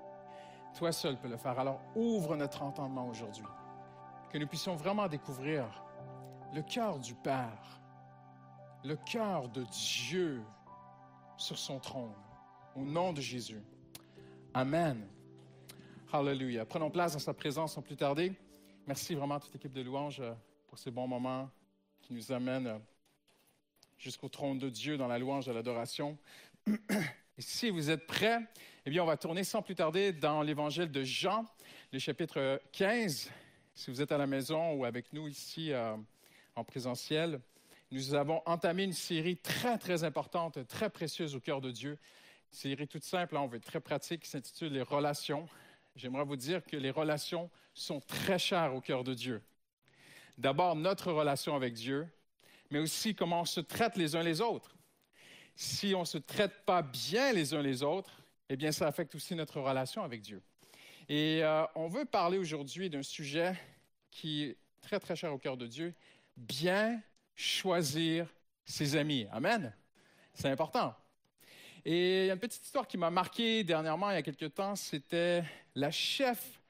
[0.78, 1.58] Toi seul peux le faire.
[1.60, 3.46] Alors ouvre notre entendement aujourd'hui
[4.32, 5.66] que nous puissions vraiment découvrir
[6.54, 7.82] le cœur du Père,
[8.84, 10.42] le cœur de Dieu
[11.38, 12.14] sur son trône.
[12.76, 13.62] Au nom de Jésus.
[14.54, 15.08] Amen.
[16.12, 16.66] Hallelujah.
[16.66, 18.34] Prenons place dans sa présence sans plus tarder.
[18.88, 20.34] Merci vraiment à toute l'équipe de louanges euh,
[20.68, 21.50] pour ces bons moments
[22.02, 22.80] qui nous amènent euh,
[23.98, 26.18] jusqu'au trône de Dieu dans la louange et l'adoration.
[27.40, 28.38] Et si vous êtes prêts,
[28.86, 31.46] eh bien, on va tourner sans plus tarder dans l'évangile de Jean,
[31.94, 33.32] le chapitre 15.
[33.76, 35.96] Si vous êtes à la maison ou avec nous ici euh,
[36.58, 37.40] en présentiel,
[37.92, 41.92] nous avons entamé une série très, très importante, très précieuse au cœur de Dieu.
[42.52, 45.48] Une série toute simple, hein, on veut être très pratique, qui s'intitule Les relations.
[45.96, 49.42] J'aimerais vous dire que les relations sont très chères au cœur de Dieu.
[50.38, 52.06] D'abord, notre relation avec Dieu,
[52.70, 54.76] mais aussi comment on se traite les uns les autres.
[55.62, 59.14] Si on ne se traite pas bien les uns les autres, eh bien, ça affecte
[59.16, 60.42] aussi notre relation avec Dieu.
[61.10, 63.60] Et euh, on veut parler aujourd'hui d'un sujet
[64.10, 65.94] qui est très, très cher au cœur de Dieu,
[66.38, 67.02] bien
[67.36, 68.26] choisir
[68.64, 69.28] ses amis.
[69.34, 69.76] Amen.
[70.34, 70.96] C'est important.
[71.84, 74.54] Et il y a une petite histoire qui m'a marqué dernièrement, il y a quelques
[74.54, 75.44] temps, c'était
[75.76, 76.62] la chef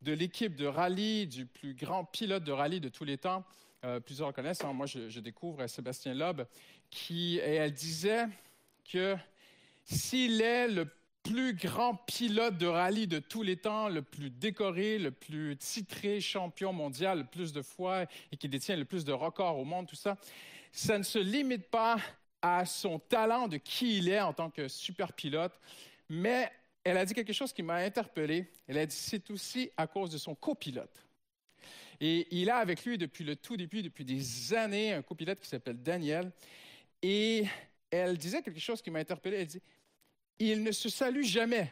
[0.00, 3.44] de l'équipe de rallye, du plus grand pilote de rallye de tous les temps.
[3.84, 4.74] Euh, plusieurs le connaissent, hein.
[4.74, 6.42] moi je, je, découvre Sébastien Loeb,
[7.10, 8.26] elle disait
[8.90, 9.16] que
[9.84, 10.86] s'il est le
[11.22, 16.20] plus grand pilote de rallye de tous les temps, le plus décoré, le plus titré
[16.20, 19.86] champion mondial le plus de fois et qui détient le plus de records au monde,
[19.86, 20.16] tout ça,
[20.72, 21.98] ça ne se limite pas
[22.42, 25.52] à son talent de qui il est en tant que super pilote,
[26.08, 26.50] mais
[26.84, 28.50] elle a dit quelque chose qui m'a interpellé.
[28.66, 31.04] Elle a dit c'est aussi à cause de son copilote.
[32.00, 35.48] Et il a avec lui depuis le tout début, depuis des années, un copilote qui
[35.48, 36.32] s'appelle Daniel.
[37.02, 37.44] Et
[37.90, 39.38] elle disait quelque chose qui m'a interpellé.
[39.38, 39.62] Elle dit
[40.40, 41.70] ils ne se saluent jamais,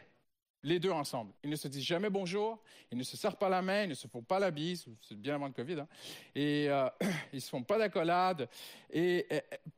[0.61, 1.33] les deux ensemble.
[1.43, 2.61] Ils ne se disent jamais bonjour,
[2.91, 5.19] ils ne se serrent pas la main, ils ne se font pas la bise, c'est
[5.19, 5.87] bien avant le COVID, hein,
[6.35, 6.87] et euh,
[7.33, 8.47] ils ne se font pas d'accolade,
[8.91, 9.27] et,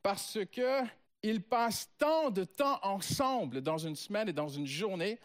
[0.02, 0.82] parce que
[1.22, 5.18] ils passent tant de temps ensemble dans une semaine et dans une journée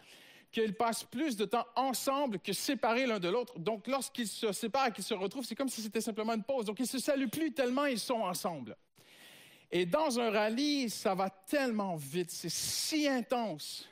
[0.50, 3.58] qu'ils passent plus de temps ensemble que séparés l'un de l'autre.
[3.58, 6.64] Donc, lorsqu'ils se séparent et qu'ils se retrouvent, c'est comme si c'était simplement une pause.
[6.64, 8.76] Donc, ils se saluent plus tellement ils sont ensemble.
[9.70, 13.86] Et dans un rallye, ça va tellement vite, c'est si intense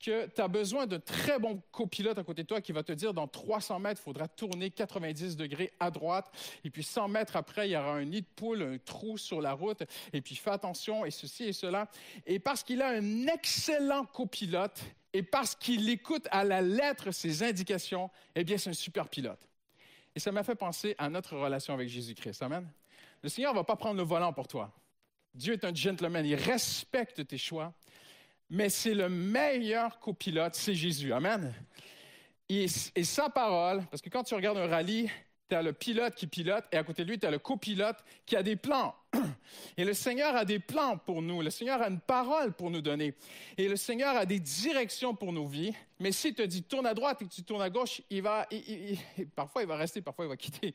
[0.00, 2.92] que tu as besoin d'un très bon copilote à côté de toi qui va te
[2.92, 6.30] dire dans 300 mètres, il faudra tourner 90 degrés à droite.
[6.64, 9.42] Et puis 100 mètres après, il y aura un nid de poule, un trou sur
[9.42, 9.82] la route.
[10.12, 11.88] Et puis fais attention et ceci et cela.
[12.26, 14.80] Et parce qu'il a un excellent copilote
[15.12, 19.46] et parce qu'il écoute à la lettre ses indications, eh bien, c'est un super pilote.
[20.14, 22.42] Et ça m'a fait penser à notre relation avec Jésus-Christ.
[22.42, 22.66] Amen.
[23.22, 24.72] Le Seigneur ne va pas prendre le volant pour toi.
[25.34, 26.24] Dieu est un gentleman.
[26.26, 27.74] Il respecte tes choix
[28.50, 31.12] mais c'est le meilleur copilote, c'est Jésus.
[31.12, 31.54] Amen.
[32.48, 35.08] Et, sa parole, parce que quand tu regardes un rallye,
[35.48, 37.96] tu as le pilote qui pilote et à côté de lui, tu as le copilote
[38.26, 38.94] qui a des plans.
[39.76, 41.42] Et le Seigneur a des plans pour nous.
[41.42, 43.14] Le Seigneur a une parole pour nous donner.
[43.56, 45.72] Et le Seigneur a des directions pour nos vies.
[45.98, 48.48] Mais s'il te dit tourne à droite et que tu tournes à gauche, il va,
[49.34, 50.74] parfois il va rester, parfois il va quitter.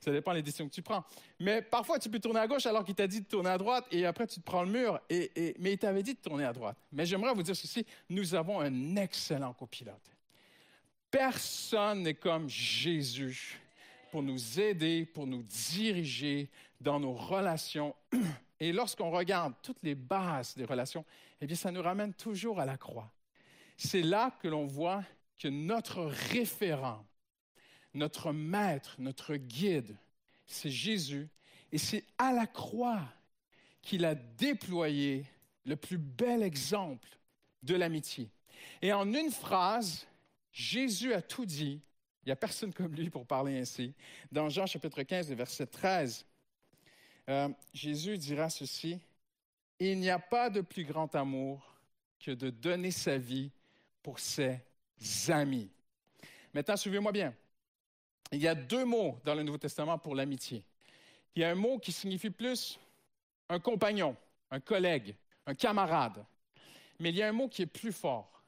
[0.00, 1.04] Ça dépend des décisions que tu prends.
[1.40, 3.86] Mais parfois tu peux tourner à gauche alors qu'il t'a dit de tourner à droite
[3.90, 5.00] et après tu te prends le mur.
[5.10, 6.76] Et, mais il t'avait dit de tourner à droite.
[6.92, 10.10] Mais j'aimerais vous dire ceci, nous avons un excellent copilote.
[11.10, 13.61] Personne n'est comme Jésus
[14.12, 16.50] pour nous aider, pour nous diriger
[16.82, 17.96] dans nos relations.
[18.60, 21.06] Et lorsqu'on regarde toutes les bases des relations,
[21.40, 23.10] eh bien, ça nous ramène toujours à la croix.
[23.78, 25.02] C'est là que l'on voit
[25.38, 27.06] que notre référent,
[27.94, 29.96] notre maître, notre guide,
[30.46, 31.30] c'est Jésus.
[31.72, 33.00] Et c'est à la croix
[33.80, 35.24] qu'il a déployé
[35.64, 37.08] le plus bel exemple
[37.62, 38.28] de l'amitié.
[38.82, 40.06] Et en une phrase,
[40.52, 41.80] Jésus a tout dit
[42.24, 43.92] il n'y a personne comme lui pour parler ainsi.
[44.30, 46.24] Dans Jean chapitre 15, verset 13,
[47.28, 49.00] euh, Jésus dira ceci,
[49.80, 51.66] Il n'y a pas de plus grand amour
[52.20, 53.50] que de donner sa vie
[54.02, 54.60] pour ses
[55.28, 55.68] amis.
[56.54, 57.34] Maintenant, suivez-moi bien.
[58.30, 60.64] Il y a deux mots dans le Nouveau Testament pour l'amitié.
[61.34, 62.78] Il y a un mot qui signifie plus
[63.48, 64.16] un compagnon,
[64.50, 65.16] un collègue,
[65.46, 66.24] un camarade.
[67.00, 68.42] Mais il y a un mot qui est plus fort.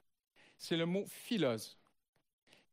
[0.57, 1.77] C'est le mot philos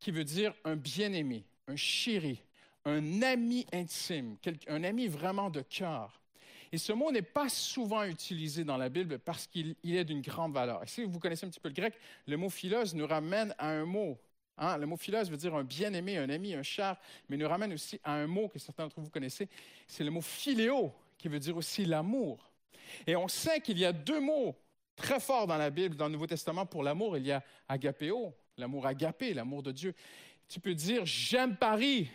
[0.02, 2.42] qui veut dire un bien-aimé, un chéri,
[2.84, 4.36] un ami intime,
[4.66, 6.20] un ami vraiment de cœur.
[6.72, 10.54] Et ce mot n'est pas souvent utilisé dans la Bible parce qu'il est d'une grande
[10.54, 10.82] valeur.
[10.82, 11.94] Et si vous connaissez un petit peu le grec,
[12.26, 14.18] le mot philos nous ramène à un mot.
[14.58, 14.76] Hein?
[14.76, 16.96] Le mot philos veut dire un bien-aimé, un ami, un cher,
[17.28, 19.48] mais nous ramène aussi à un mot que certains d'entre vous connaissez.
[19.86, 22.50] C'est le mot philéo, qui veut dire aussi l'amour.
[23.06, 24.56] Et on sait qu'il y a deux mots
[24.96, 27.16] très forts dans la Bible, dans le Nouveau Testament pour l'amour.
[27.16, 29.94] Il y a agapéo, l'amour agapé, l'amour de Dieu.
[30.48, 32.10] Tu peux dire j'aime Paris.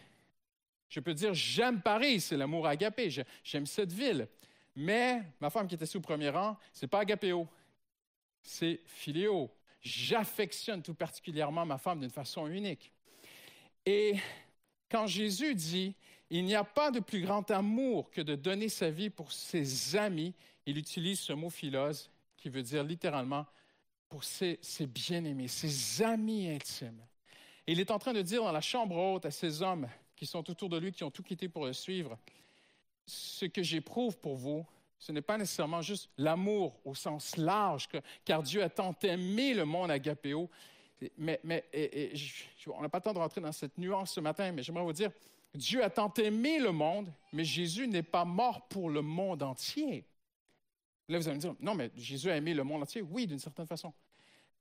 [0.90, 3.10] Je peux dire j'aime Paris, c'est l'amour agapé,
[3.44, 4.28] j'aime cette ville.
[4.76, 7.48] Mais ma femme qui était sous premier rang, c'est pas agapéo,
[8.42, 9.52] c'est philéo.
[9.82, 12.92] J'affectionne tout particulièrement ma femme d'une façon unique.
[13.86, 14.16] Et
[14.90, 15.96] quand Jésus dit
[16.30, 19.96] il n'y a pas de plus grand amour que de donner sa vie pour ses
[19.96, 20.34] amis,
[20.66, 23.46] il utilise ce mot philose qui veut dire littéralement
[24.10, 27.02] pour ses, bien-aimés, ses amis intimes.
[27.66, 30.26] Et il est en train de dire dans la chambre haute à ces hommes qui
[30.26, 32.18] sont autour de lui, qui ont tout quitté pour le suivre,
[33.06, 34.66] ce que j'éprouve pour vous,
[35.00, 37.88] ce n'est pas nécessairement juste l'amour au sens large,
[38.26, 40.50] car Dieu a tant aimé le monde agapéo.
[41.18, 41.64] Mais, mais
[42.68, 44.94] on n'a pas le temps de rentrer dans cette nuance ce matin, mais j'aimerais vous
[44.94, 45.12] dire,
[45.54, 50.06] Dieu a tant aimé le monde, mais Jésus n'est pas mort pour le monde entier.
[51.10, 53.02] Là, vous allez me dire, non, mais Jésus a aimé le monde entier.
[53.02, 53.94] Oui, d'une certaine façon.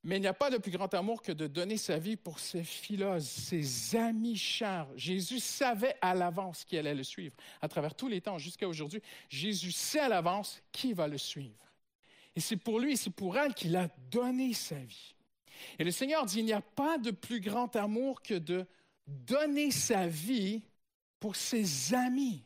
[0.05, 2.39] Mais il n'y a pas de plus grand amour que de donner sa vie pour
[2.39, 4.87] ses philosophes, ses amis chers.
[4.95, 7.35] Jésus savait à l'avance qui allait le suivre.
[7.61, 11.59] À travers tous les temps jusqu'à aujourd'hui, Jésus sait à l'avance qui va le suivre.
[12.37, 15.17] Et c'est pour lui c'est pour elle qu'il a donné sa vie.
[15.79, 18.65] Et le Seigneur dit, il n'y a pas de plus grand amour que de
[19.07, 20.63] donner sa vie
[21.19, 22.45] pour ses amis.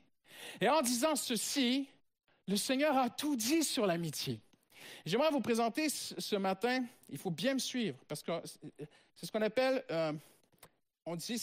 [0.60, 1.88] Et en disant ceci,
[2.50, 4.40] le Seigneur a tout dit sur l'amitié.
[5.06, 8.32] J'aimerais vous présenter ce matin, il faut bien me suivre, parce que
[9.14, 10.12] c'est ce qu'on appelle, euh,
[11.06, 11.40] on dit,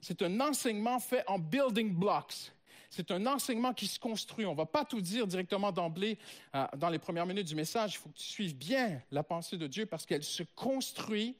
[0.00, 2.52] c'est un enseignement fait en building blocks.
[2.90, 4.44] C'est un enseignement qui se construit.
[4.44, 6.18] On ne va pas tout dire directement d'emblée
[6.54, 7.94] euh, dans les premières minutes du message.
[7.94, 11.36] Il faut que tu suives bien la pensée de Dieu parce qu'elle se construit.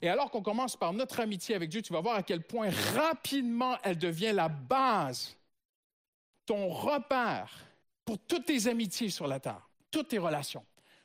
[0.00, 2.70] Et alors qu'on commence par notre amitié avec Dieu, tu vas voir à quel point
[2.94, 5.36] rapidement elle devient la base,
[6.46, 7.67] ton repère,
[8.08, 10.64] pour toutes tes amitiés sur la terre, toutes tes relations.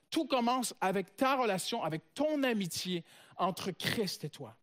[0.10, 3.04] Tout commence avec ta relation, avec ton amitié
[3.36, 4.56] entre Christ et toi.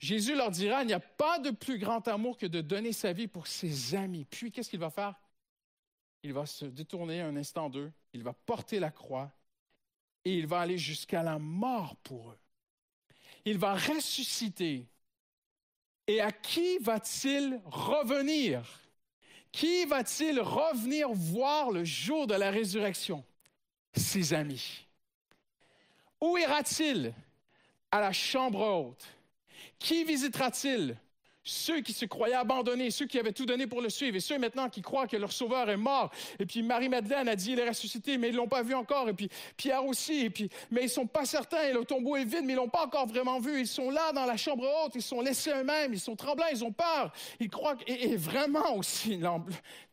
[0.00, 3.12] Jésus leur dira, il n'y a pas de plus grand amour que de donner sa
[3.12, 4.24] vie pour ses amis.
[4.24, 5.14] Puis, qu'est-ce qu'il va faire?
[6.24, 9.30] Il va se détourner un instant d'eux, il va porter la croix
[10.24, 12.38] et il va aller jusqu'à la mort pour eux.
[13.44, 14.88] il va ressusciter.
[16.08, 18.85] Et à qui va-t-il revenir?
[19.52, 23.24] Qui va-t-il revenir voir le jour de la résurrection?
[23.94, 24.86] Ses amis.
[26.20, 27.14] Où ira-t-il?
[27.90, 29.06] À la chambre haute.
[29.78, 30.96] Qui visitera-t-il?
[31.46, 34.38] Ceux qui se croyaient abandonnés, ceux qui avaient tout donné pour le suivre, et ceux
[34.38, 36.10] maintenant qui croient que leur sauveur est mort.
[36.38, 39.08] Et puis Marie-Madeleine a dit, il est ressuscité, mais ils l'ont pas vu encore.
[39.08, 42.24] Et puis Pierre aussi, et puis, mais ils sont pas certains, et le tombeau est
[42.24, 43.60] vide, mais ils l'ont pas encore vraiment vu.
[43.60, 46.64] Ils sont là dans la chambre haute, ils sont laissés eux-mêmes, ils sont tremblants, ils
[46.64, 47.12] ont peur.
[47.38, 49.20] Ils croient, et, vraiment aussi,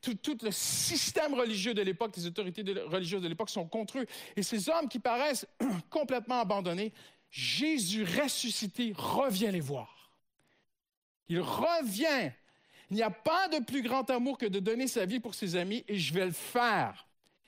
[0.01, 4.05] tout, tout, le système religieux de l'époque, les autorités religieuses de l'époque sont contre eux.
[4.35, 5.45] Et ces hommes qui paraissent
[5.91, 6.91] complètement abandonnés,
[7.29, 10.02] Jésus ressuscité revient les voir.
[11.29, 12.31] Il revient.
[12.89, 15.55] Il n'y a pas de plus grand amour que de donner sa vie pour ses
[15.55, 17.07] amis et je vais le faire.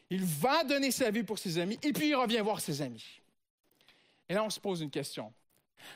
[0.10, 3.22] Il va donner sa vie pour ses amis et puis il revient voir ses amis.
[4.28, 5.34] Et là, on se pose une question.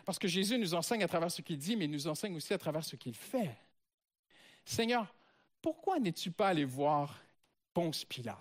[0.05, 2.53] Parce que Jésus nous enseigne à travers ce qu'il dit, mais il nous enseigne aussi
[2.53, 3.55] à travers ce qu'il fait.
[4.65, 5.13] Seigneur,
[5.61, 7.17] pourquoi n'es-tu pas allé voir
[7.73, 8.37] Ponce Pilate?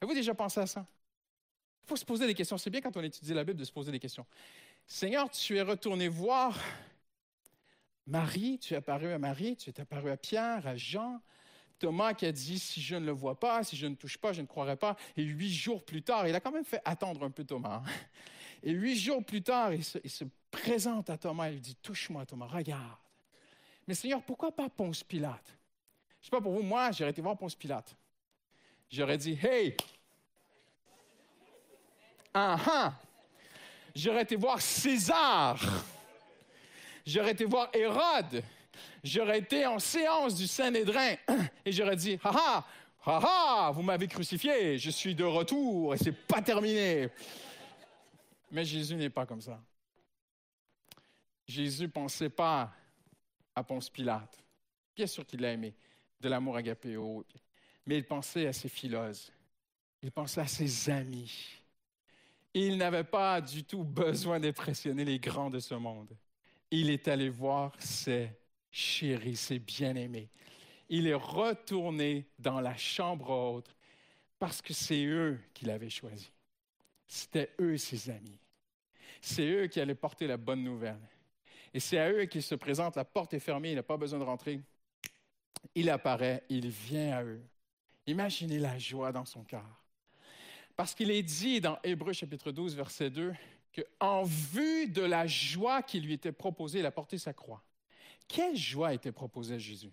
[0.00, 0.84] Avez-vous déjà pensé à ça?
[1.84, 2.58] Il faut se poser des questions.
[2.58, 4.26] C'est bien quand on étudie la Bible de se poser des questions.
[4.86, 6.58] Seigneur, tu es retourné voir
[8.06, 11.20] Marie, tu es apparu à Marie, tu es apparu à Pierre, à Jean.
[11.78, 14.32] Thomas qui a dit, si je ne le vois pas, si je ne touche pas,
[14.32, 14.96] je ne croirai pas.
[15.16, 17.82] Et huit jours plus tard, il a quand même fait attendre un peu Thomas.
[17.84, 17.90] Hein.
[18.62, 22.46] Et huit jours plus tard, il se, présente à Thomas et lui dit, touche-moi Thomas,
[22.46, 22.98] regarde.
[23.88, 25.46] Mais Seigneur, pourquoi pas Ponce Pilate?
[26.20, 27.96] Je ne sais pas pour vous, moi, j'aurais été voir Ponce Pilate.
[28.88, 29.76] J'aurais dit, hey!
[32.32, 33.00] Ah ah!
[33.94, 35.58] J'aurais été voir César
[37.06, 38.42] j'aurais été voir Hérode,
[39.02, 41.14] j'aurais été en séance du Saint-Nédrin
[41.64, 42.66] et j'aurais dit, ha ha,
[43.04, 47.08] ha ha, vous m'avez crucifié, je suis de retour et c'est pas terminé.
[48.50, 49.60] Mais Jésus n'est pas comme ça.
[51.46, 52.72] Jésus ne pensait pas
[53.54, 54.42] à Ponce Pilate.
[54.94, 55.74] Bien sûr qu'il l'a aimé,
[56.20, 57.24] de l'amour agapéo,
[57.86, 59.32] mais il pensait à ses philosophes,
[60.02, 61.58] il pensait à ses amis.
[62.54, 66.14] Il n'avait pas du tout besoin d'impressionner les grands de ce monde
[66.72, 68.30] il est allé voir ses
[68.70, 70.30] chéris, ses bien-aimés.
[70.88, 73.76] Il est retourné dans la chambre haute
[74.38, 76.32] parce que c'est eux qu'il avait choisi.
[77.06, 78.38] C'était eux ses amis.
[79.20, 80.98] C'est eux qui allaient porter la bonne nouvelle.
[81.74, 84.18] Et c'est à eux qu'il se présente, la porte est fermée, il n'a pas besoin
[84.18, 84.58] de rentrer.
[85.74, 87.42] Il apparaît, il vient à eux.
[88.06, 89.64] Imaginez la joie dans son cœur.
[90.74, 93.34] Parce qu'il est dit dans Hébreu chapitre 12, verset 2,
[93.74, 97.62] qu'en vue de la joie qui lui était proposée, il a porté sa croix.
[98.28, 99.92] Quelle joie était proposée à Jésus?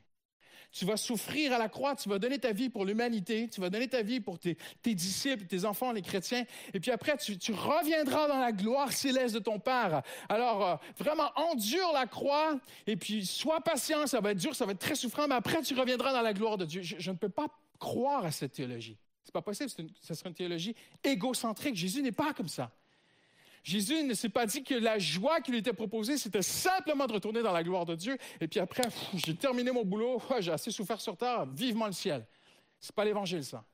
[0.71, 3.71] Tu vas souffrir à la croix, tu vas donner ta vie pour l'humanité, tu vas
[3.71, 8.27] donner ta vie pour tes, disciples, tes enfants, les chrétiens, et puis après, tu, reviendras
[8.27, 10.03] dans la gloire céleste de ton Père.
[10.30, 14.67] Alors, euh, vraiment, endure la croix, et puis sois patient, ça va être dur, ça
[14.67, 16.84] va être très souffrant, mais après, tu reviendras dans la gloire de Dieu.
[16.84, 17.47] Je, ne peux pas
[17.80, 18.97] croire à cette théologie.
[19.23, 19.71] C'est pas possible,
[20.01, 21.75] ce sera une théologie égocentrique.
[21.75, 22.71] Jésus n'est pas comme ça.
[23.64, 27.14] Jésus ne s'est pas dit que la joie qui lui était proposée, c'était simplement de
[27.14, 28.18] retourner dans la gloire de Dieu.
[28.39, 28.84] Et puis après,
[29.16, 32.26] j'ai terminé mon boulot, j'ai assez souffert sur terre, vivement le ciel.
[32.80, 33.66] C'est pas l'évangile, ça.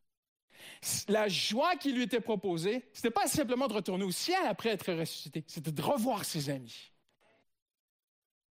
[1.08, 4.70] La joie qui lui était proposée, ce n'était pas simplement de retourner au ciel après
[4.70, 6.92] être ressuscité, c'était de revoir ses amis.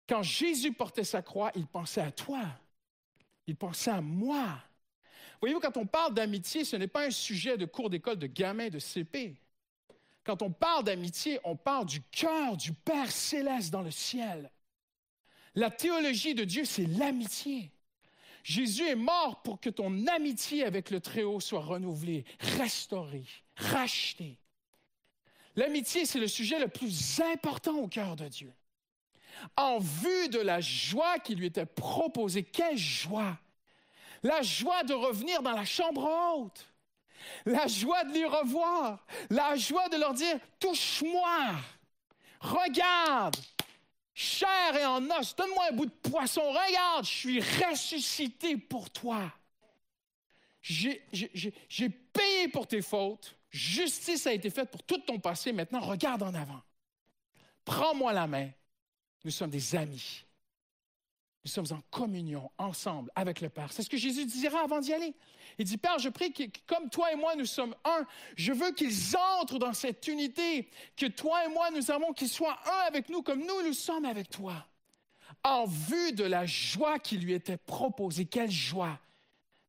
[0.09, 2.43] Quand Jésus portait sa croix, il pensait à toi.
[3.47, 4.59] Il pensait à moi.
[5.41, 8.69] Voyez-vous, quand on parle d'amitié, ce n'est pas un sujet de cours d'école de gamin
[8.69, 9.35] de CP.
[10.25, 14.51] Quand on parle d'amitié, on parle du cœur du Père céleste dans le ciel.
[15.55, 17.73] La théologie de Dieu, c'est l'amitié.
[18.45, 24.39] Jésus est mort pour que ton amitié avec le Très-Haut soit renouvelée, restaurée, rachetée.
[25.55, 28.53] L'amitié, c'est le sujet le plus important au cœur de Dieu.
[29.57, 33.39] En vue de la joie qui lui était proposée, quelle joie!
[34.23, 36.72] La joie de revenir dans la chambre haute
[37.45, 41.51] la joie de les revoir, la joie de leur dire, touche-moi,
[42.41, 43.37] regarde,
[44.15, 49.33] chair et en os, donne-moi un bout de poisson, regarde, je suis ressuscité pour toi.
[50.61, 56.23] J'ai payé pour tes fautes, justice a été faite pour tout ton passé, maintenant regarde
[56.23, 56.63] en avant.
[57.65, 58.51] Prends-moi la main,
[59.25, 60.25] nous sommes des amis.
[61.45, 63.73] Nous sommes en communion ensemble avec le Père.
[63.73, 65.13] C'est ce que Jésus dira avant d'y aller.
[65.59, 68.73] Il dit, Père, je prie que comme toi et moi, nous sommes un, je veux
[68.73, 73.09] qu'ils entrent dans cette unité, que toi et moi, nous avons qu'ils soient un avec
[73.09, 74.67] nous comme nous, nous sommes avec toi.
[75.43, 79.01] En vue de la joie qui lui était proposée, quelle joie!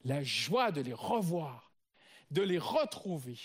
[0.05, 1.71] La joie de les revoir,
[2.29, 3.37] de les retrouver.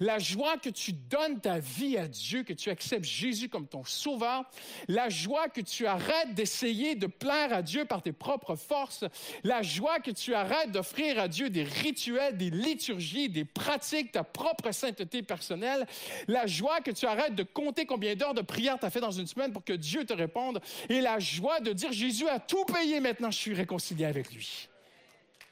[0.00, 3.84] La joie que tu donnes ta vie à Dieu, que tu acceptes Jésus comme ton
[3.84, 4.44] sauveur.
[4.88, 9.04] La joie que tu arrêtes d'essayer de plaire à Dieu par tes propres forces.
[9.44, 14.24] La joie que tu arrêtes d'offrir à Dieu des rituels, des liturgies, des pratiques, ta
[14.24, 15.86] propre sainteté personnelle.
[16.28, 19.10] La joie que tu arrêtes de compter combien d'heures de prière tu as fait dans
[19.10, 20.60] une semaine pour que Dieu te réponde.
[20.88, 24.68] Et la joie de dire Jésus a tout payé, maintenant je suis réconcilié avec lui.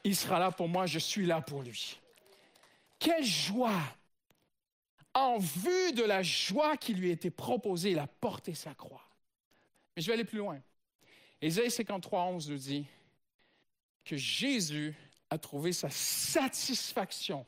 [0.04, 1.98] Il sera là pour moi, je suis là pour lui.
[2.98, 3.80] Quelle joie
[5.20, 9.08] en vue de la joie qui lui était proposée, il a porté sa croix.
[9.94, 10.60] Mais je vais aller plus loin.
[11.40, 12.86] Ésaïe 53, 11 nous dit
[14.04, 14.94] que Jésus
[15.30, 17.46] a trouvé sa satisfaction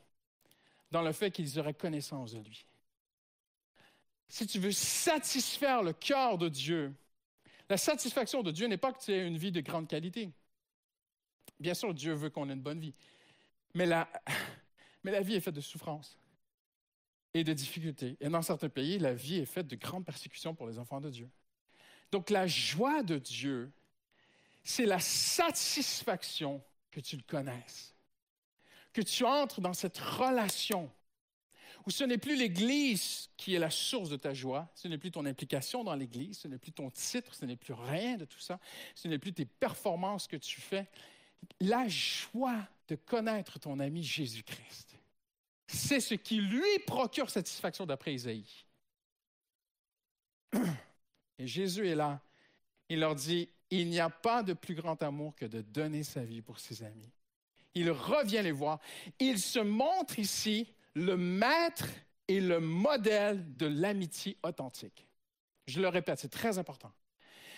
[0.91, 2.67] dans le fait qu'ils auraient connaissance de lui.
[4.29, 6.95] Si tu veux satisfaire le cœur de Dieu,
[7.69, 10.31] la satisfaction de Dieu n'est pas que tu aies une vie de grande qualité.
[11.59, 12.95] Bien sûr, Dieu veut qu'on ait une bonne vie.
[13.75, 14.09] Mais la,
[15.05, 16.19] mais la vie est faite de souffrance
[17.35, 18.17] et de difficultés.
[18.21, 21.11] Et dans certains pays, la vie est faite de grandes persécutions pour les enfants de
[21.11, 21.29] Dieu.
[22.11, 23.73] Donc la joie de Dieu,
[24.65, 27.95] c'est la satisfaction que tu le connaisses,
[28.93, 30.91] que tu entres dans cette relation
[31.87, 35.11] où ce n'est plus l'Église qui est la source de ta joie, ce n'est plus
[35.11, 38.39] ton implication dans l'Église, ce n'est plus ton titre, ce n'est plus rien de tout
[38.39, 38.61] ça,
[38.95, 40.87] ce n'est plus tes performances que tu fais.
[41.61, 44.97] La joie de connaître ton ami Jésus-Christ
[45.75, 48.65] c'est ce qui lui procure satisfaction d'après Isaïe.
[51.39, 52.21] Et Jésus est là.
[52.89, 56.25] Il leur dit, il n'y a pas de plus grand amour que de donner sa
[56.25, 57.11] vie pour ses amis.
[57.75, 58.81] Il revient les voir.
[59.19, 61.89] Il se montre ici le maître
[62.29, 65.07] et le modèle de l'amitié authentique.
[65.67, 66.93] Je le répète, c'est très important.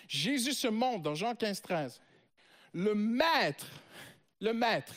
[0.07, 2.01] Jésus se montre dans Jean 15, 13.
[2.75, 3.67] Le maître,
[4.41, 4.95] le maître.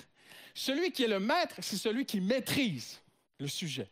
[0.53, 2.99] Celui qui est le maître, c'est celui qui maîtrise
[3.39, 3.89] le sujet.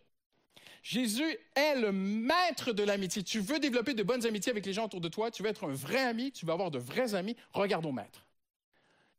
[0.83, 3.23] Jésus est le maître de l'amitié.
[3.23, 5.67] Tu veux développer de bonnes amitiés avec les gens autour de toi, tu veux être
[5.67, 8.25] un vrai ami, tu veux avoir de vrais amis, regarde au maître.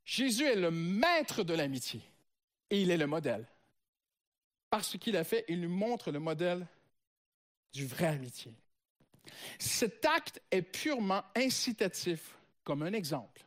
[0.05, 2.01] Jésus est le maître de l'amitié
[2.71, 3.47] et il est le modèle.
[4.71, 6.67] Parce ce qu'il a fait, il nous montre le modèle
[7.73, 8.55] du vrai amitié.
[9.59, 13.45] Cet acte est purement incitatif comme un exemple,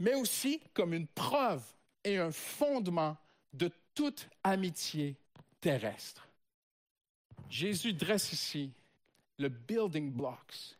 [0.00, 1.62] mais aussi comme une preuve
[2.02, 3.16] et un fondement
[3.52, 5.16] de toute amitié
[5.62, 6.28] terrestre.
[7.48, 8.72] Jésus dresse ici
[9.38, 10.76] le building blocks,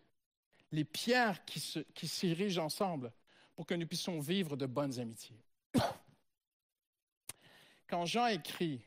[0.72, 3.10] les pierres qui s'érigent ensemble
[3.54, 5.38] pour que nous puissions vivre de bonnes amitiés.
[7.86, 8.82] Quand Jean écrit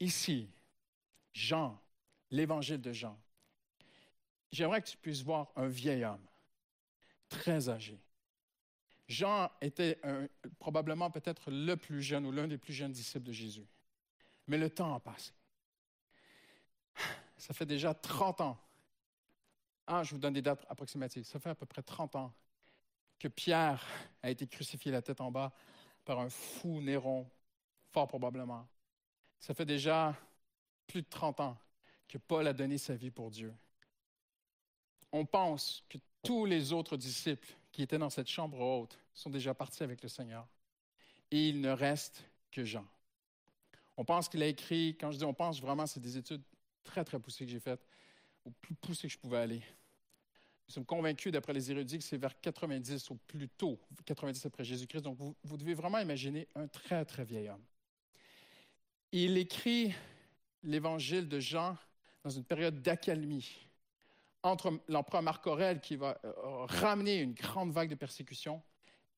[0.00, 0.48] ici,
[1.32, 1.78] Jean,
[2.30, 3.18] l'évangile de Jean,
[4.50, 6.26] j'aimerais que tu puisses voir un vieil homme,
[7.28, 7.98] très âgé.
[9.08, 10.00] Jean était
[10.58, 13.66] probablement peut-être le plus jeune ou l'un des plus jeunes disciples de Jésus.
[14.46, 15.32] Mais le temps a passé.
[17.36, 18.58] Ça fait déjà 30 ans.
[19.86, 21.24] Ah, je vous donne des dates approximatives.
[21.24, 22.32] Ça fait à peu près 30 ans
[23.18, 23.84] que Pierre
[24.22, 25.52] a été crucifié la tête en bas
[26.04, 27.28] par un fou Néron,
[27.92, 28.66] fort probablement.
[29.38, 30.14] Ça fait déjà
[30.86, 31.58] plus de 30 ans
[32.08, 33.54] que Paul a donné sa vie pour Dieu.
[35.12, 39.54] On pense que tous les autres disciples qui étaient dans cette chambre haute sont déjà
[39.54, 40.46] partis avec le Seigneur.
[41.30, 42.86] Et il ne reste que Jean.
[43.96, 46.42] On pense qu'il a écrit, quand je dis on pense, vraiment, c'est des études
[46.84, 47.84] très, très poussées que j'ai faites,
[48.44, 49.62] au plus poussé que je pouvais aller.
[50.68, 54.64] Nous sommes convaincus, d'après les érudits, que c'est vers 90 ou plus tôt, 90 après
[54.64, 55.02] Jésus-Christ.
[55.02, 57.64] Donc, vous, devez vraiment imaginer un très, très vieil homme.
[59.12, 59.94] Il écrit
[60.64, 61.76] l'évangile de Jean
[62.24, 63.68] dans une période d'accalmie
[64.42, 66.32] entre l'empereur Marc Aurèle qui va euh,
[66.66, 68.62] ramener une grande vague de persécution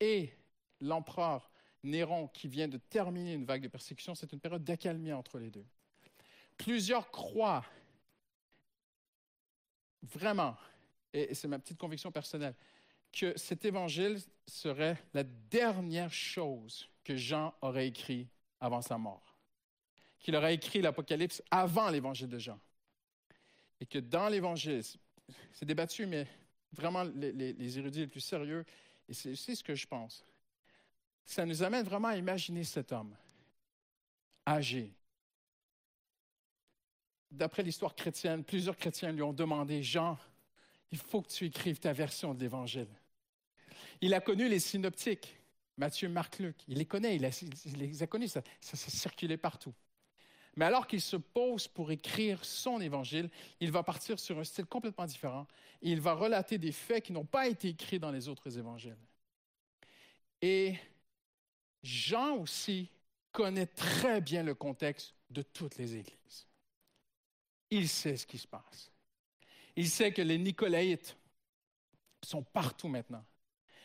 [0.01, 0.33] et
[0.81, 1.51] l'empereur
[1.83, 5.51] Néron qui vient de terminer une vague de persécution, c'est une période d'accalmie entre les
[5.51, 5.67] deux.
[6.57, 7.65] Plusieurs croient
[10.03, 10.57] vraiment,
[11.13, 12.55] et c'est ma petite conviction personnelle,
[13.13, 18.29] que cet évangile serait la dernière chose que Jean aurait écrit
[18.61, 19.37] avant sa mort.
[20.19, 22.59] Qu'il aurait écrit l'Apocalypse avant l'évangile de Jean.
[23.81, 24.83] Et que dans l'évangile,
[25.53, 26.27] c'est débattu, mais
[26.73, 28.65] vraiment les, érudits les plus sérieux,
[29.09, 30.25] et c'est ce que je pense,
[31.29, 33.15] ça nous amène vraiment à imaginer cet homme
[34.47, 34.95] âgé.
[37.31, 40.19] D'après l'histoire chrétienne, plusieurs chrétiens lui ont demandé, Jean,
[40.91, 42.89] il faut que tu écrives ta version de l'Évangile.
[44.01, 45.37] Il a connu les synoptiques,
[45.77, 46.57] Matthieu, Marc, Luc.
[46.67, 47.31] Il les connaît, il,
[47.77, 49.75] les a connus, ça, ça, ça circulait partout.
[50.57, 53.29] Mais alors qu'il se pose pour écrire son évangile,
[53.61, 55.47] il va partir sur un style complètement différent.
[55.83, 58.97] il va relater des faits qui n'ont pas été écrits dans les autres évangiles.
[60.41, 60.75] Et
[61.83, 62.91] Jean aussi
[63.33, 66.47] connaît très bien le contexte de toutes les églises.
[67.71, 68.91] Il sait ce qui se passe.
[69.77, 71.17] Il sait que les Nicolaïtes
[72.23, 73.25] sont partout maintenant.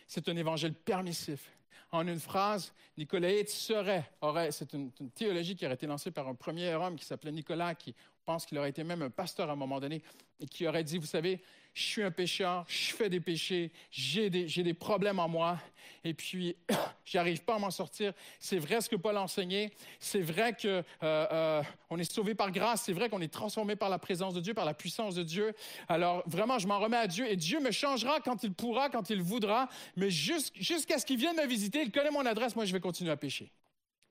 [0.07, 1.51] C'est un évangile permissif.
[1.91, 6.27] En une phrase, Nicolaïte serait, aurait, c'est une, une, théologie qui aurait été lancée par
[6.27, 7.93] un premier homme qui s'appelait Nicolas, qui
[8.25, 10.01] pense qu'il aurait été même un pasteur à un moment donné,
[10.39, 11.43] et qui aurait dit, vous savez,
[11.73, 15.57] je suis un pécheur, je fais des péchés, j'ai des, problèmes en moi,
[16.03, 16.55] et puis
[17.05, 18.13] j'arrive pas à m'en sortir.
[18.39, 21.63] C'est vrai ce que Paul a enseigné, c'est vrai qu'on euh, euh,
[21.97, 24.65] est sauvé par grâce, c'est vrai qu'on est transformé par la présence de Dieu, par
[24.65, 25.53] la puissance de Dieu.
[25.87, 29.09] Alors vraiment, je m'en remets à Dieu, et Dieu me changera quand il pourra, quand
[29.09, 32.73] il voudra, mais jusqu'à ce qu'il vienne me visiter, il connaît mon adresse, moi je
[32.73, 33.51] vais continuer à pécher.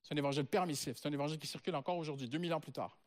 [0.03, 2.99] C'est un évangile permissif, c'est un évangile qui circule encore aujourd'hui, 2000 ans plus tard.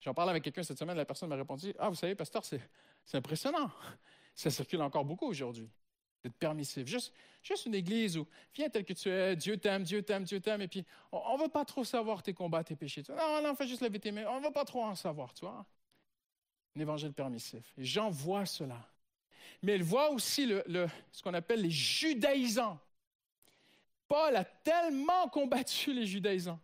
[0.00, 2.60] J'en parlais avec quelqu'un cette semaine, la personne m'a répondu Ah, vous savez, pasteur, c'est
[3.16, 3.70] impressionnant.
[4.34, 5.68] Ça circule encore beaucoup aujourd'hui,
[6.22, 6.86] d'être permissif.
[6.86, 10.40] Juste, juste une église où viens tel que tu es, Dieu t'aime, Dieu t'aime, Dieu
[10.40, 13.02] t'aime, et puis on ne veut pas trop savoir tes combats, tes péchés.
[13.08, 15.44] Non, non, fais juste lever tes mains, on ne veut pas trop en savoir, tu
[15.44, 15.64] vois.
[16.76, 17.72] Un évangile permissif.
[17.76, 18.88] Et Jean voit cela.
[19.62, 22.78] Mais il voit aussi le, ce qu'on appelle les judaïsants.
[24.06, 26.60] Paul a tellement combattu les judaïsants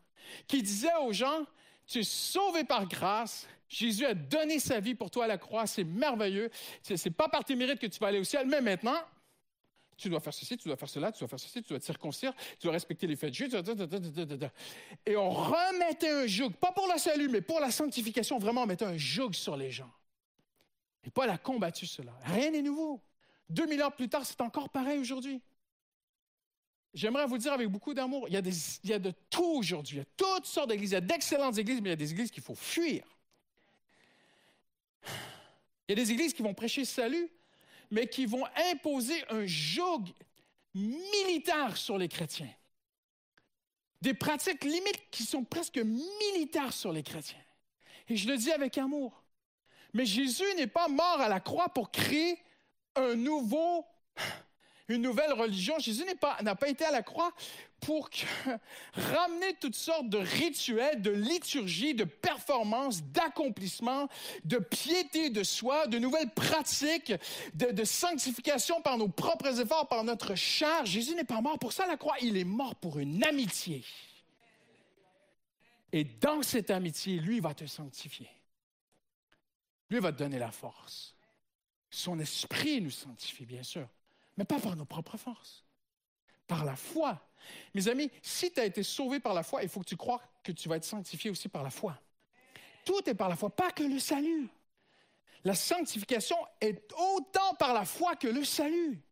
[0.47, 1.45] qu'il disait aux gens
[1.87, 3.47] tu es sauvé par grâce.
[3.69, 5.67] Jésus a donné sa vie pour toi à la croix.
[5.67, 6.51] C'est merveilleux.
[6.83, 9.01] Ce n'est pas par tes mérites que tu vas aller au ciel, mais maintenant,
[9.97, 11.85] tu dois faire ceci, tu dois faire cela, tu dois faire ceci, tu dois te
[11.85, 14.51] circoncire, tu dois respecter les faits de Dieu.
[15.07, 18.67] Et on remettait un joug, pas pour la salut, mais pour la sanctification, vraiment, on
[18.67, 19.91] mettait un joug sur les gens.
[21.05, 22.13] Et Paul a combattu cela.
[22.25, 23.01] Rien n'est nouveau.
[23.51, 25.41] 2000 ans plus tard, c'est encore pareil aujourd'hui.
[26.95, 28.35] J'aimerais vous dire avec beaucoup d'amour, il,
[28.85, 29.97] il, y a de tout aujourd'hui.
[29.97, 30.93] Il y a toutes sortes d'églises.
[30.93, 33.05] Il y a d'excellentes églises, mais il y a des églises qu'il faut fuir.
[35.87, 37.29] Il y a des églises qui vont prêcher salut,
[37.91, 40.05] mais qui vont imposer un joug
[40.75, 42.53] militaire sur les chrétiens.
[44.01, 47.39] Des pratiques limites qui sont presque militaires sur les chrétiens.
[48.09, 49.23] Et je le dis avec amour.
[49.93, 52.39] Mais Jésus n'est pas mort à la croix pour créer
[52.97, 53.87] un nouveau
[54.89, 55.79] une nouvelle religion.
[55.79, 57.33] Jésus n'a pas, pas, été à la croix
[57.81, 58.11] pour
[58.95, 64.09] ramener toutes sortes de rituels, de liturgie, de performances, d'accomplissements,
[64.45, 67.13] de piété de soi, de nouvelles pratiques,
[67.55, 70.85] de, de, sanctification par nos propres efforts, par notre chair.
[70.85, 73.85] Jésus n'est pas mort pour ça à la croix, il est mort pour une amitié.
[75.93, 78.29] Et dans cette amitié, lui va te sanctifier.
[79.91, 81.15] Lui va te donner la force.
[81.89, 83.89] Son esprit nous sanctifie, bien sûr
[84.37, 85.65] mais pas par nos propres forces,
[86.47, 87.21] par la foi.
[87.75, 90.21] Mes amis, si tu as été sauvé par la foi, il faut que tu crois
[90.43, 91.99] que tu vas être sanctifié aussi par la foi.
[92.85, 94.49] Tout est par la foi, pas que le salut.
[95.45, 99.03] La sanctification est autant par la foi que le salut.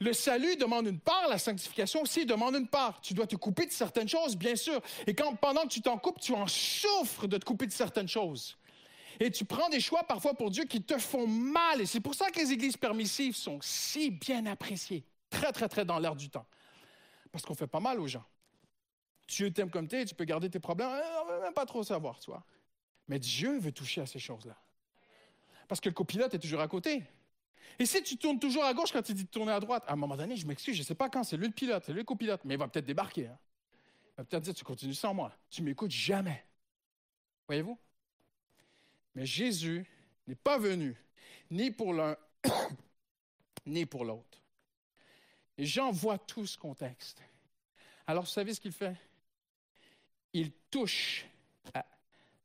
[0.00, 3.00] Le salut demande une part, la sanctification aussi demande une part.
[3.00, 4.80] Tu dois te couper de certaines choses, bien sûr.
[5.06, 8.08] Et quand pendant que tu t'en coupes, tu en souffres de te couper de certaines
[8.08, 8.56] choses.
[9.20, 11.80] Et tu prends des choix parfois pour Dieu qui te font mal.
[11.80, 15.04] Et c'est pour ça que les églises permissives sont si bien appréciées.
[15.30, 16.46] Très, très, très dans l'air du temps.
[17.32, 18.24] Parce qu'on fait pas mal aux gens.
[19.28, 20.88] Dieu t'aime comme tu es, tu peux garder tes problèmes.
[20.88, 22.44] Euh, on ne veut même pas trop savoir, tu vois.
[23.08, 24.56] Mais Dieu veut toucher à ces choses-là.
[25.68, 27.02] Parce que le copilote est toujours à côté.
[27.78, 29.92] Et si tu tournes toujours à gauche quand il dit de tourner à droite, à
[29.92, 31.92] un moment donné, je m'excuse, je ne sais pas quand, c'est lui le pilote, c'est
[31.92, 33.26] lui le copilote, mais il va peut-être débarquer.
[33.26, 33.38] Hein.
[34.12, 35.32] Il va peut-être dire, tu continues sans moi.
[35.50, 36.44] Tu m'écoutes jamais.
[37.48, 37.78] Voyez-vous?
[39.16, 39.84] Mais Jésus
[40.26, 40.94] n'est pas venu
[41.50, 42.16] ni pour l'un
[43.66, 44.42] ni pour l'autre.
[45.58, 47.22] Et Jean voit tout ce contexte.
[48.06, 48.94] Alors, vous savez ce qu'il fait?
[50.34, 51.26] Il touche.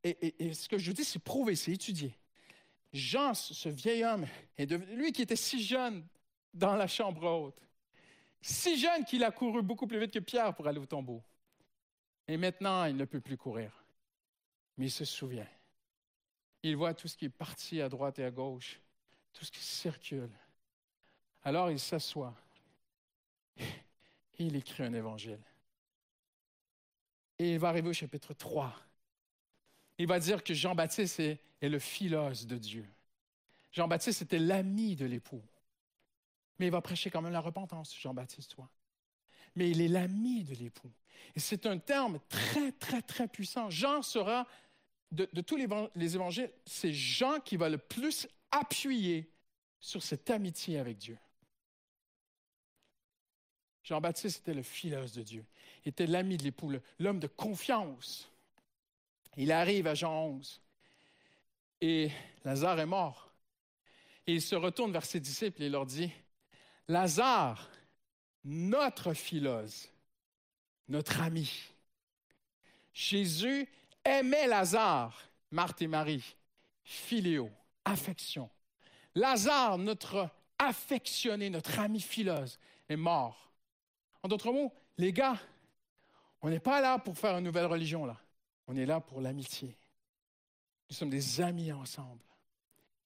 [0.04, 2.18] et, ce que je vous dis, c'est prouver, c'est étudier.
[2.94, 4.26] Jean, ce vieil homme,
[4.58, 6.06] est devenu, lui qui était si jeune
[6.54, 7.62] dans la chambre haute,
[8.42, 11.22] si jeune qu'il a couru beaucoup plus vite que Pierre pour aller au tombeau.
[12.28, 13.72] Et maintenant, il ne peut plus courir.
[14.78, 15.48] Mais il se souvient.
[16.64, 18.80] Il voit tout ce qui est parti à droite et à gauche,
[19.34, 20.30] tout ce qui circule.
[21.44, 22.36] Alors il s'assoit
[23.58, 23.66] et
[24.40, 25.40] il écrit un évangile.
[27.40, 28.74] Et il va arriver au chapitre 3.
[29.98, 32.88] Il va dire que Jean-Baptiste est, le philos de Dieu.
[33.72, 35.42] Jean-Baptiste était l'ami de l'époux.
[36.60, 38.70] Mais il va prêcher quand même la repentance, Jean-Baptiste, toi.
[39.56, 40.92] Mais il est l'ami de l'époux.
[41.36, 43.70] Et c'est un terme très, très, très puissant.
[43.70, 44.48] Jean sera
[45.12, 49.30] de, tous les, évangiles, c'est Jean qui va le plus appuyer
[49.80, 51.18] sur cette amitié avec Dieu.
[53.84, 55.46] Jean-Baptiste était le philos de Dieu,
[55.86, 58.32] était l'ami de l'époux, l'homme de confiance.
[59.38, 60.62] Il arrive à Jean 11
[61.82, 62.12] et
[62.46, 63.34] Lazare est mort.
[64.28, 66.12] Et il se retourne vers ses disciples et leur dit,
[66.88, 67.70] Lazare,
[68.44, 69.90] notre philos,
[70.88, 71.52] notre ami.
[72.94, 73.68] Jésus
[74.04, 75.20] aimaient Lazare,
[75.52, 76.36] Marthe et Marie,
[76.84, 77.50] philéo,
[77.86, 78.50] affection.
[79.16, 83.52] Lazare, notre affectionné, notre ami phileuse, est mort.
[84.24, 85.40] En d'autres mots, les gars,
[86.42, 88.18] on n'est pas là pour faire une nouvelle religion, là.
[88.68, 89.76] On est là pour l'amitié.
[90.90, 92.24] Nous sommes des amis ensemble.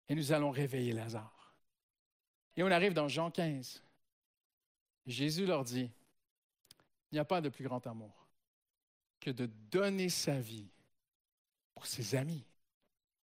[0.08, 1.56] Et nous allons réveiller Lazare.
[2.56, 3.82] Et on arrive dans Jean 15.
[5.06, 5.90] Jésus leur dit,
[7.12, 8.28] il n'y a pas de plus grand amour
[9.20, 10.68] que de donner sa vie
[11.88, 12.44] ses amis,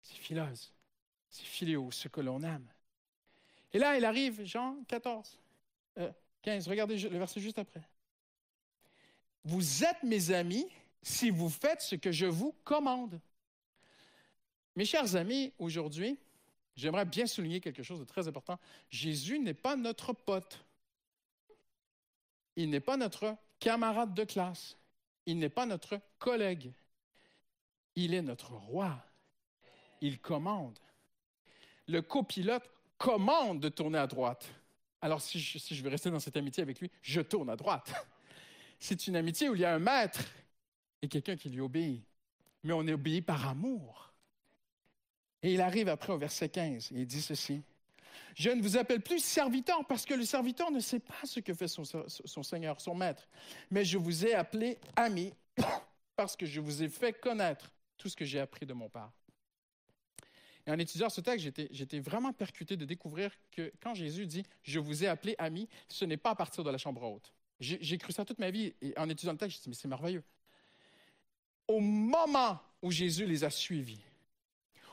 [0.03, 0.73] ses philosophes,
[1.29, 2.67] ses philéos, ce que l'on aime.
[3.73, 5.39] Et là, il arrive, Jean 14,
[6.43, 7.83] 15, euh, regardez le verset juste après.
[9.45, 10.67] Vous êtes mes amis
[11.03, 13.21] si vous faites ce que je vous commande.
[14.77, 16.19] Mes chers amis, aujourd'hui,
[16.77, 18.59] j'aimerais bien souligner quelque chose de très important.
[18.89, 20.65] Jésus n'est pas notre pote.
[22.57, 24.77] Il n'est pas notre camarade de classe.
[25.27, 26.73] Il n'est pas notre collègue.
[27.97, 29.05] Il est notre roi.
[30.01, 30.79] Il commande.
[31.89, 32.69] Le copilote
[32.99, 34.49] commande de tourner à droite.
[35.01, 37.93] Alors si je, veux rester dans cette amitié avec lui, je tourne à droite.
[38.79, 40.25] C'est une amitié où il y a un maître
[41.03, 42.05] et quelqu'un qui lui obéit.
[42.63, 44.13] Mais on obéit par amour.
[45.43, 47.63] Et il arrive après au verset 15 et il dit ceci.
[48.37, 51.53] Je ne vous appelle plus serviteur parce que le serviteur ne sait pas ce que
[51.53, 53.29] fait son Seigneur, son Maître.
[53.71, 55.35] Mais je vous ai appelé ami
[56.17, 59.11] parce que je vous ai fait connaître tout ce que j'ai appris de mon Père.
[60.67, 64.79] Et en étudiant ce texte, j'étais vraiment percuté de découvrir que quand Jésus dit Je
[64.79, 67.33] vous ai appelé ami, ce n'est pas à partir de la chambre haute.
[67.59, 69.89] J'ai cru ça toute ma vie et en étudiant le texte, me dit Mais c'est
[69.89, 70.25] merveilleux.
[71.69, 74.01] Au moment où Jésus les a suivis,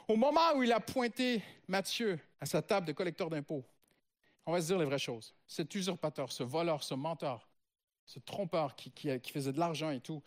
[0.07, 3.63] au moment où il a pointé Matthieu à sa table de collecteur d'impôts,
[4.45, 5.35] on va se dire les vraies choses.
[5.47, 7.48] Cet usurpateur, ce voleur, ce menteur,
[8.09, 8.91] ce trompeur qui,
[9.31, 10.23] faisait de l'argent et tout,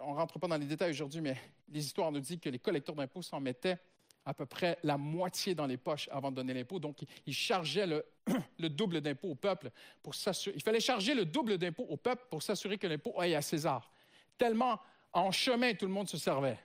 [0.00, 1.36] on ne rentre pas dans les détails aujourd'hui, mais
[1.68, 3.78] les histoires nous disent que les collecteurs d'impôts s'en mettaient
[4.24, 6.80] à peu près la moitié dans les poches avant de donner l'impôt.
[6.80, 8.04] Donc, ils chargeaient le,
[8.58, 9.70] le double d'impôt au peuple
[10.02, 10.56] pour s'assurer.
[10.56, 13.88] Il fallait charger le double d'impôt au peuple pour s'assurer que l'impôt aille à César.
[14.36, 14.80] Tellement
[15.12, 16.58] en chemin, tout le monde se servait.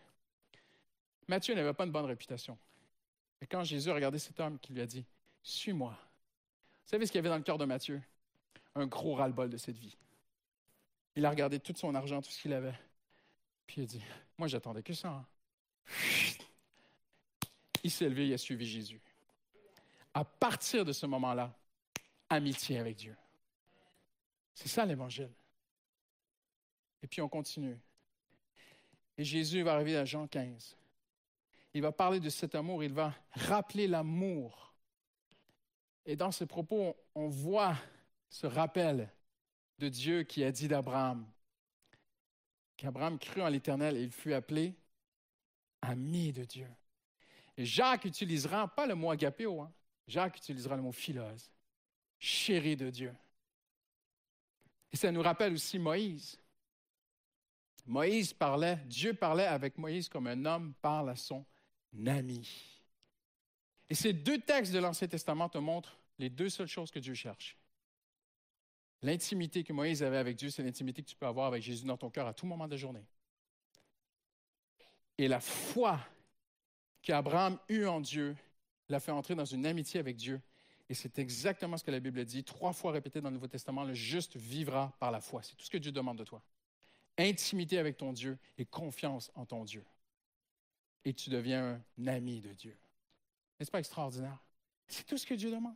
[1.27, 2.57] Matthieu n'avait pas une bonne réputation.
[3.41, 5.05] Et quand Jésus a regardé cet homme qui lui a dit
[5.43, 8.01] Suis-moi, vous savez ce qu'il y avait dans le cœur de Matthieu?
[8.73, 9.95] Un gros ras-le-bol de cette vie.
[11.17, 12.79] Il a regardé tout son argent, tout ce qu'il avait.
[13.65, 14.01] Puis il a dit
[14.37, 15.09] Moi, j'attendais que ça.
[15.09, 15.25] Hein.
[17.83, 19.01] Il s'est levé, il a suivi Jésus.
[20.13, 21.53] À partir de ce moment-là,
[22.29, 23.15] amitié avec Dieu.
[24.53, 25.31] C'est ça l'évangile.
[27.03, 27.77] Et puis on continue.
[29.17, 30.77] Et Jésus va arriver à Jean 15
[31.77, 34.73] il va parler de cet amour, il va rappeler l'amour.
[36.07, 37.75] Et dans ses propos, on voit
[38.29, 39.11] ce rappel
[39.79, 41.25] de Dieu qui a dit d'Abraham
[42.77, 44.75] qu'Abraham crut en l'Éternel et il fut appelé
[45.81, 46.67] ami de Dieu.
[47.57, 49.73] Et Jacques utilisera pas le mot agapéo, hein.
[50.07, 51.51] Jacques utilisera le mot philose,
[52.19, 53.13] chéri de Dieu.
[54.91, 56.39] Et ça nous rappelle aussi Moïse.
[57.85, 61.45] Moïse parlait, Dieu parlait avec Moïse comme un homme parle à son
[62.05, 62.79] ami.
[63.89, 67.13] Et ces deux textes de l'Ancien Testament te montrent les deux seules choses que Dieu
[67.13, 67.57] cherche.
[69.01, 71.97] L'intimité que Moïse avait avec Dieu, c'est l'intimité que tu peux avoir avec Jésus dans
[71.97, 73.05] ton cœur à tout moment de la journée.
[75.17, 75.99] Et la foi
[77.01, 78.35] qu'Abraham eut en Dieu
[78.89, 80.41] l'a fait entrer dans une amitié avec Dieu.
[80.89, 83.83] Et c'est exactement ce que la Bible dit, trois fois répété dans le Nouveau Testament,
[83.83, 85.43] le juste vivra par la foi.
[85.43, 86.41] C'est tout ce que Dieu demande de toi.
[87.17, 89.83] Intimité avec ton Dieu et confiance en ton Dieu
[91.07, 92.77] et tu deviens un ami de Dieu.
[93.57, 94.37] N'est-ce pas extraordinaire?
[94.87, 95.75] C'est tout ce que Dieu demande.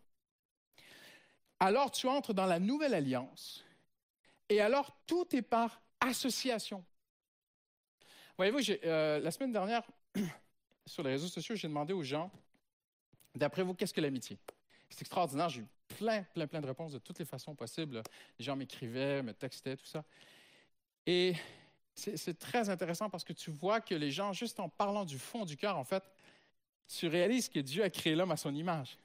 [1.61, 3.63] Alors tu entres dans la nouvelle alliance
[4.49, 6.83] et alors tout est par association.
[8.35, 9.83] Voyez-vous, euh, la semaine dernière,
[10.87, 12.31] sur les réseaux sociaux, j'ai demandé aux gens,
[13.35, 14.39] d'après vous, qu'est-ce que l'amitié?
[14.89, 15.67] C'est extraordinaire, j'ai eu
[15.99, 18.01] plein, plein, plein de réponses de toutes les façons possibles.
[18.39, 20.03] Les gens m'écrivaient, me textaient, tout ça.
[21.05, 21.35] Et
[21.93, 25.45] c'est très intéressant parce que tu vois que les gens, juste en parlant du fond
[25.45, 26.03] du cœur, en fait,
[26.87, 28.97] tu réalises que Dieu a créé l'homme à son image.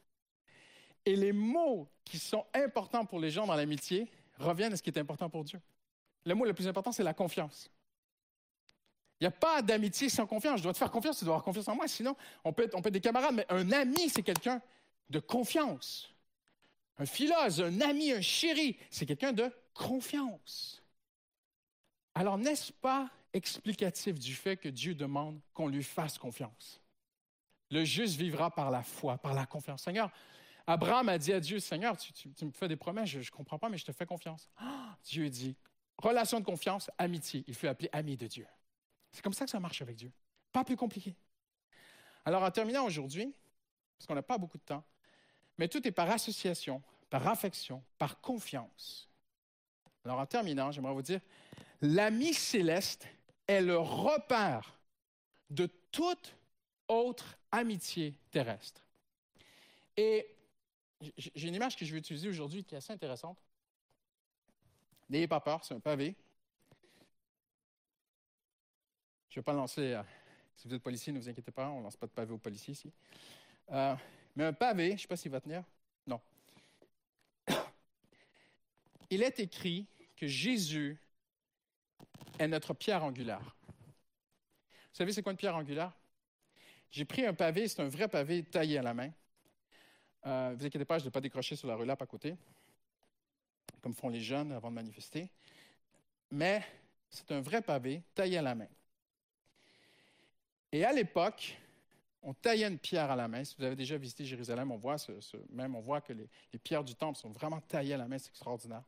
[1.06, 4.90] Et les mots qui sont importants pour les gens dans l'amitié reviennent à ce qui
[4.90, 5.60] est important pour Dieu.
[6.24, 7.70] Le mot le plus important, c'est la confiance.
[9.20, 10.58] Il n'y a pas d'amitié sans confiance.
[10.58, 11.88] Je dois te faire confiance, tu dois avoir confiance en moi.
[11.88, 14.60] Sinon, on peut, être, des camarades, mais un ami, c'est quelqu'un
[15.08, 16.12] de confiance.
[16.98, 20.82] Un philosophe, un ami, un chéri, c'est quelqu'un de confiance.
[22.14, 26.80] Alors, n'est-ce pas explicatif du fait que Dieu demande qu'on lui fasse confiance?
[27.70, 29.82] Le juste vivra par la foi, par la confiance.
[29.82, 30.10] Seigneur,
[30.66, 33.68] Abraham a dit à Dieu, Seigneur, tu, me fais des promesses, je ne comprends pas,
[33.68, 34.50] mais je te fais confiance.
[35.04, 35.56] Dieu dit,
[35.98, 37.44] relation de confiance, amitié.
[37.46, 38.46] Il fut appelé ami de Dieu.
[39.12, 40.12] C'est comme ça que ça marche avec Dieu.
[40.52, 41.14] Pas plus compliqué.
[42.24, 43.32] Alors, en terminant aujourd'hui,
[43.96, 44.84] parce qu'on n'a pas beaucoup de temps,
[45.58, 49.08] mais tout est par association, par affection, par confiance.
[50.04, 51.20] Alors, en terminant, j'aimerais vous dire,
[51.80, 53.06] l'ami céleste
[53.46, 54.80] est le repère
[55.50, 56.36] de toute
[56.88, 58.82] autre amitié terrestre.
[59.96, 60.35] Et
[61.16, 63.38] j'ai une image que je vais utiliser aujourd'hui qui est assez intéressante.
[65.08, 66.16] N'ayez pas peur, c'est un pavé.
[69.28, 70.02] Je ne vais pas lancer, euh,
[70.56, 72.38] si vous êtes policier, ne vous inquiétez pas, on ne lance pas de pavé aux
[72.38, 72.92] policiers ici.
[73.70, 73.94] Euh,
[74.34, 75.62] mais un pavé, je ne sais pas s'il va tenir.
[76.06, 76.20] Non.
[79.10, 79.86] Il est écrit
[80.16, 80.98] que Jésus
[82.38, 83.56] est notre pierre angulaire.
[84.96, 85.92] Vous savez, c'est quoi une pierre angulaire?
[86.90, 89.10] J'ai pris un pavé, c'est un vrai pavé taillé à la main.
[90.26, 92.36] Euh, vous inquiétez pas, je ne l'ai pas décroché sur la relap à côté,
[93.80, 95.28] comme font les jeunes avant de manifester.
[96.32, 96.64] Mais
[97.08, 98.66] c'est un vrai pavé taillé à la main.
[100.72, 101.56] Et à l'époque,
[102.22, 103.44] on taillait une pierre à la main.
[103.44, 104.96] Si vous avez déjà visité Jérusalem, on voit,
[105.50, 108.18] même on voit que les, les, pierres du temple sont vraiment taillées à la main,
[108.18, 108.82] c'est extraordinaire.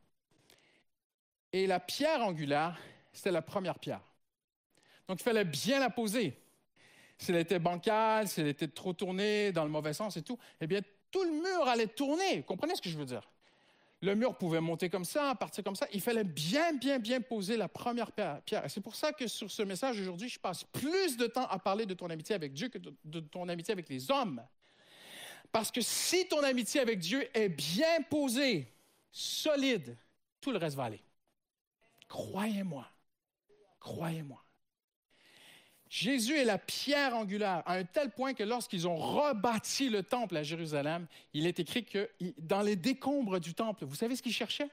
[1.53, 2.77] Et la pierre angulaire,
[3.13, 4.01] c'était la première pierre.
[5.07, 6.37] Donc il fallait bien la poser.
[7.17, 10.37] Si elle était bancale, si elle était trop tournée dans le mauvais sens et tout,
[10.59, 10.81] eh bien,
[11.11, 12.37] tout le mur allait tourner.
[12.37, 13.29] Vous comprenez ce que je veux dire?
[14.01, 15.85] Le mur pouvait monter comme ça, partir comme ça.
[15.91, 18.63] Il fallait bien, bien, bien poser la première pierre.
[18.69, 21.85] C'est pour ça que sur ce message aujourd'hui, je passe plus de temps à parler
[21.85, 24.41] de ton amitié avec Dieu que de, ton amitié avec les hommes.
[25.51, 28.71] Parce que si ton amitié avec Dieu est bien posée,
[29.11, 29.97] solide,
[30.39, 31.03] tout le reste va aller.
[32.07, 32.87] Croyez-moi.
[33.81, 34.41] Croyez-moi.
[35.89, 40.37] Jésus est la pierre angulaire, à un tel point que lorsqu'ils ont rebâti le temple
[40.37, 44.33] à Jérusalem, il est écrit que dans les décombres du temple, vous savez ce qu'ils
[44.33, 44.69] cherchaient?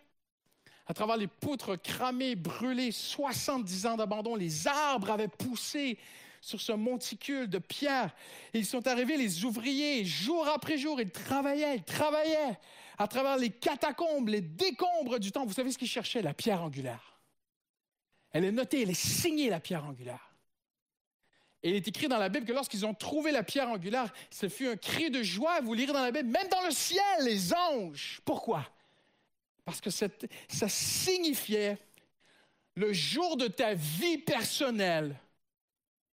[0.86, 5.98] À travers les poutres cramées, brûlées, 70 ans d'abandon, les arbres avaient poussé
[6.42, 8.14] sur ce monticule de pierre.
[8.52, 12.58] Et ils sont arrivés, les ouvriers, jour après jour, ils travaillaient, ils travaillaient
[12.98, 15.48] à travers les catacombes, les décombres du temple.
[15.48, 16.22] Vous savez ce qu'ils cherchaient?
[16.22, 17.18] La pierre angulaire.
[18.30, 20.25] Elle est notée, elle est signée, la pierre angulaire.
[21.66, 24.48] Et il est écrit dans la Bible que lorsqu'ils ont trouvé la pierre angulaire, ce
[24.48, 25.60] fut un cri de joie.
[25.62, 28.20] Vous lirez dans la Bible, même dans le ciel, les anges.
[28.24, 28.64] Pourquoi?
[29.64, 31.76] Parce que ça signifiait
[32.76, 35.16] le jour de ta vie personnelle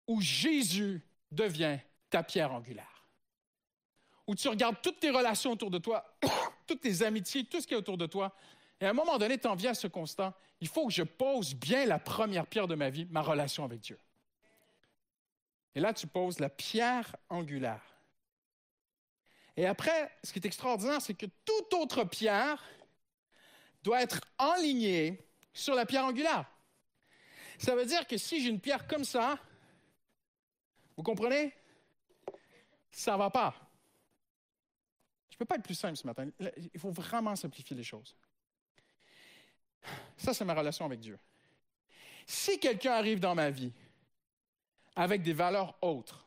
[0.06, 1.02] où Jésus
[1.32, 1.80] devient
[2.10, 3.08] ta pierre angulaire.
[4.28, 6.04] Où tu regardes toutes tes relations autour de toi,
[6.68, 8.36] toutes tes amitiés, tout ce qui est autour de toi,
[8.82, 11.04] et à un moment donné, tu en viens à ce constat, il faut que je
[11.04, 13.98] pose bien la première pierre de ma vie, ma relation avec Dieu.
[15.78, 17.84] Et là, tu poses la pierre angulaire.
[19.56, 22.64] Et après, ce qui est extraordinaire, c'est que toute autre pierre
[23.84, 25.24] doit être enlignée
[25.54, 26.52] sur la pierre angulaire.
[27.60, 29.38] Ça veut dire que si j'ai une pierre comme ça,
[30.96, 31.54] vous comprenez?
[32.90, 33.54] Ça ne va pas.
[35.30, 36.28] Je ne peux pas être plus simple ce matin.
[36.74, 38.18] Il faut vraiment simplifier les choses.
[40.18, 41.20] Ça, c'est ma relation avec Dieu.
[42.26, 43.72] Si quelqu'un arrive dans ma vie
[44.98, 46.26] avec des valeurs autres.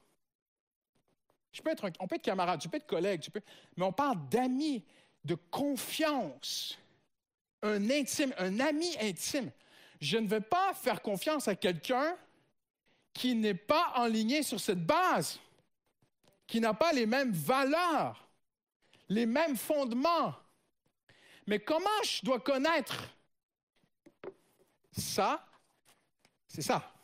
[1.53, 3.43] Je peux être on peut être camarade, tu peux être collègue, peux,
[3.77, 4.85] mais on parle d'amis,
[5.25, 6.79] de confiance,
[7.63, 9.51] un intime, un ami intime.
[10.01, 12.17] Je ne vais pas faire confiance à quelqu'un
[13.13, 15.41] qui n'est pas enligné sur cette base,
[16.47, 18.29] qui n'a pas les mêmes valeurs,
[19.09, 20.37] les mêmes fondements.
[21.49, 23.03] Mais comment je dois connaître
[24.93, 25.45] ça?
[26.47, 26.95] C'est ça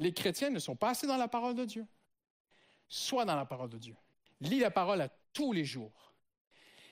[0.00, 1.86] les chrétiens ne sont pas assez dans la parole de Dieu.
[2.88, 3.94] Sois dans la parole de Dieu.
[4.40, 6.12] Lis la parole à tous les jours.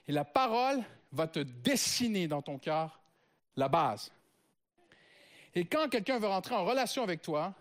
[0.06, 3.00] Et la parole va te dessiner dans ton cœur
[3.56, 4.12] la base.
[5.54, 7.54] Et quand quelqu'un veut rentrer en relation avec toi,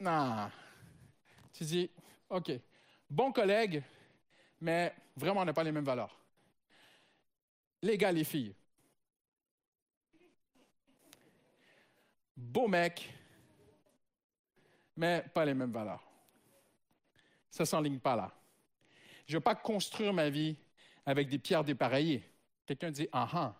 [0.00, 0.50] non,
[1.52, 1.90] tu dis,
[2.30, 2.50] OK,
[3.10, 3.82] bon collègue,
[4.58, 6.18] mais vraiment, on n'a pas les mêmes valeurs.
[7.82, 8.54] Les gars, les filles,
[12.36, 13.12] beau mec,
[14.96, 16.02] mais pas les mêmes valeurs.
[17.50, 18.32] Ça ne s'enligne pas là.
[19.26, 20.56] Je ne veux pas construire ma vie
[21.04, 22.28] avec des pierres dépareillées.
[22.66, 23.54] Quelqu'un dit ah ah.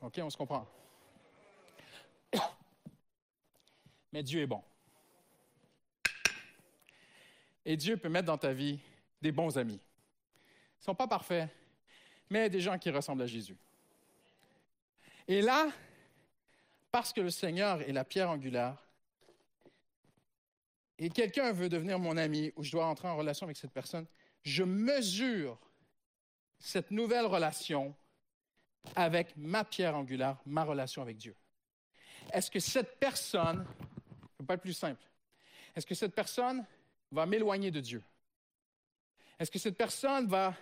[0.00, 0.66] OK, on se comprend.
[4.12, 4.62] Mais Dieu est bon.
[7.64, 8.78] Et Dieu peut mettre dans ta vie
[9.20, 9.80] des bons amis.
[10.78, 11.50] Ils ne sont pas parfaits,
[12.30, 13.56] mais des gens qui ressemblent à Jésus.
[15.26, 15.68] Et là,
[16.90, 18.76] parce que le Seigneur est la pierre angulaire,
[20.98, 24.06] et quelqu'un veut devenir mon ami ou je dois entrer en relation avec cette personne,
[24.42, 25.58] je mesure
[26.58, 27.94] cette nouvelle relation
[28.96, 31.36] avec ma pierre angulaire, ma relation avec Dieu.
[32.32, 33.64] est-ce que cette personne,
[34.40, 35.02] ne pas être plus simple,
[35.76, 36.64] est-ce que cette personne
[37.12, 38.02] va m'éloigner de Dieu?
[39.38, 40.56] Est-ce que cette personne va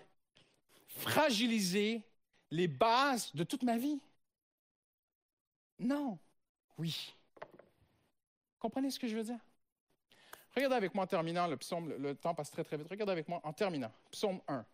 [0.86, 2.02] fragiliser
[2.50, 3.98] les bases de toute ma vie?
[5.78, 6.18] Non.
[6.78, 7.14] Oui.
[8.58, 9.38] Comprenez ce que je veux dire?
[10.54, 12.88] Regardez avec moi en terminant le psaume, le, temps passe très très vite.
[12.88, 13.92] Regardez avec moi en terminant.
[14.10, 14.64] Psaume 1.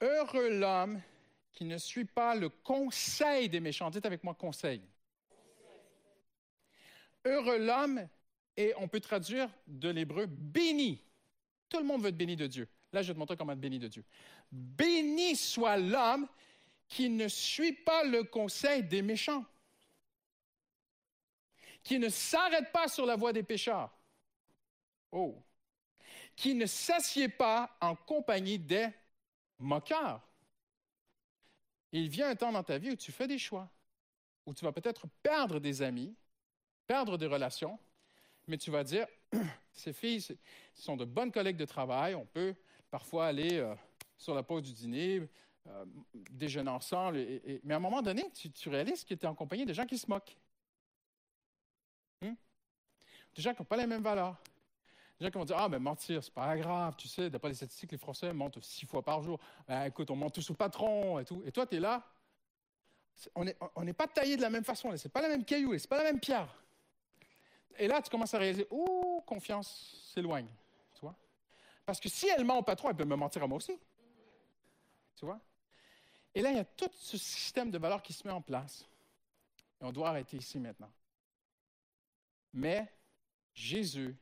[0.00, 1.00] Heureux l'homme
[1.58, 3.90] qui ne suit pas le conseil des méchants.
[3.90, 4.80] Dites avec moi conseil.
[7.24, 8.08] Heureux l'homme,
[8.56, 11.02] et on peut traduire de l'hébreu béni.
[11.68, 12.68] Tout le monde veut être béni de Dieu.
[12.92, 14.04] Là, je vais te montrer comment être béni de Dieu.
[14.52, 16.28] Béni soit l'homme
[16.86, 19.44] qui ne suit pas le conseil des méchants,
[21.82, 23.90] qui ne s'arrête pas sur la voie des pécheurs.
[25.10, 25.42] Oh!
[26.36, 28.90] Qui ne s'assied pas en compagnie des
[31.92, 33.70] Il vient un temps dans ta vie où tu fais des choix,
[34.46, 36.14] où tu vas peut-être perdre des amis,
[36.86, 37.78] perdre des relations,
[38.46, 39.06] mais tu vas dire,
[39.72, 40.24] ces filles
[40.74, 42.54] sont de bonnes collègues de travail, on peut
[42.90, 43.74] parfois aller euh,
[44.16, 45.28] sur la pause du dîner,
[45.66, 45.84] euh,
[46.30, 47.18] déjeuner ensemble,
[47.62, 49.98] mais à un moment donné, tu, réalises que tu es en compagnie de gens qui
[49.98, 50.36] se moquent.
[52.22, 52.34] Hmm?
[53.34, 54.36] Des gens qui n'ont pas les mêmes valeurs.
[55.18, 57.54] Les gens qui vont dire Ah, mais mentir, c'est pas grave, tu sais, d'après les
[57.54, 59.38] statistiques, les Français mentent six fois par jour.
[59.66, 61.42] Ben, écoute, on ment tous au patron et tout.
[61.44, 62.04] Et toi, tu es là.
[63.34, 65.98] On n'est pas taillé de la même façon, c'est pas la même caillou, c'est pas
[65.98, 66.48] la même pierre.
[67.76, 70.48] Et là, tu commences à réaliser Oh, confiance s'éloigne.
[70.94, 71.14] Tu vois?
[71.84, 73.76] Parce que si elle ment au patron, elle peut me mentir à moi aussi.
[75.16, 75.40] Tu vois?
[76.34, 78.86] Et là, il y a tout ce système de valeurs qui se met en place.
[79.80, 80.90] Et on doit arrêter ici maintenant.
[82.52, 82.92] Mais
[83.54, 84.16] Jésus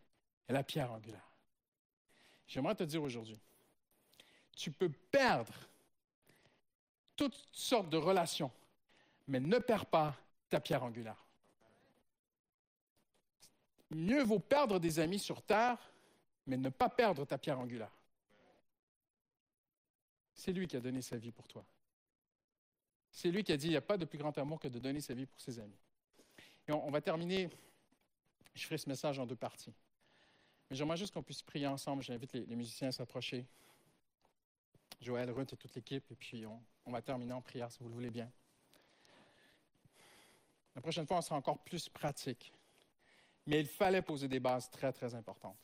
[0.52, 1.28] la pierre angulaire.
[2.46, 3.38] J'aimerais te dire aujourd'hui,
[4.52, 5.52] tu peux perdre
[7.16, 8.52] toutes sortes de relations,
[9.26, 10.16] mais ne perds pas
[10.48, 11.22] ta pierre angulaire.
[13.90, 15.78] Mieux vaut perdre des amis sur terre,
[16.46, 17.92] mais ne pas perdre ta pierre angulaire.
[20.34, 21.64] C'est lui qui a donné sa vie pour toi.
[23.10, 24.78] C'est lui qui a dit, il n'y a pas de plus grand amour que de
[24.78, 25.78] donner sa vie pour ses amis.
[26.68, 27.48] Et on, va terminer,
[28.54, 29.72] je ferai ce message en deux parties.
[30.70, 32.02] Mais j'aimerais juste qu'on puisse prier ensemble.
[32.02, 33.46] J'invite les, musiciens à s'approcher.
[35.00, 36.10] Joël, Ruth et toute l'équipe.
[36.10, 38.30] Et puis, on, va terminer en prière, si vous le voulez bien.
[40.74, 42.52] La prochaine fois, on sera encore plus pratique.
[43.46, 45.56] Mais il fallait poser des bases très, très importantes.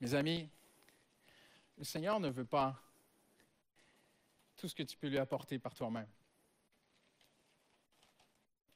[0.00, 0.48] Mes amis,
[1.78, 2.80] le Seigneur ne veut pas
[4.56, 6.08] tout ce que tu peux lui apporter par toi-même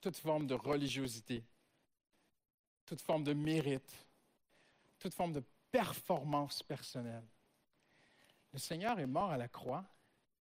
[0.01, 1.45] toute forme de religiosité,
[2.85, 4.07] toute forme de mérite,
[4.99, 7.27] toute forme de performance personnelle.
[8.53, 9.85] Le Seigneur est mort à la croix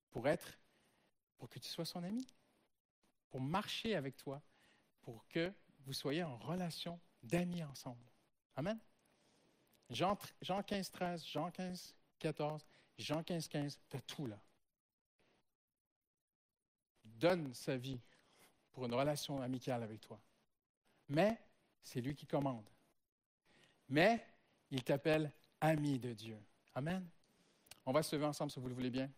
[0.10, 0.58] pour être,
[1.38, 2.26] pour que tu sois son ami,
[3.30, 4.42] pour marcher avec toi,
[5.02, 5.54] pour que
[5.86, 8.04] vous soyez en relation d'amis ensemble.
[8.56, 8.80] Amen.
[9.90, 12.66] Jean, Jean 15, 13, Jean 15, 14,
[12.98, 14.40] Jean 15, 15, tu as tout là.
[17.04, 18.00] Donne sa vie
[18.86, 20.20] une relation amicale avec toi.
[21.08, 21.40] Mais
[21.84, 22.70] c'est lui qui commande.
[23.90, 24.26] Mais
[24.72, 26.38] il t'appelle ami de Dieu.
[26.76, 27.08] Amen.
[27.86, 29.10] On va se lever ensemble si vous le voulez bien.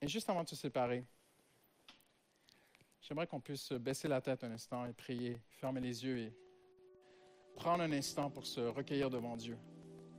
[0.00, 1.04] Et juste avant de se séparer,
[3.00, 6.32] j'aimerais qu'on puisse baisser la tête un instant et prier, fermer les yeux et
[7.54, 9.56] prendre un instant pour se recueillir devant Dieu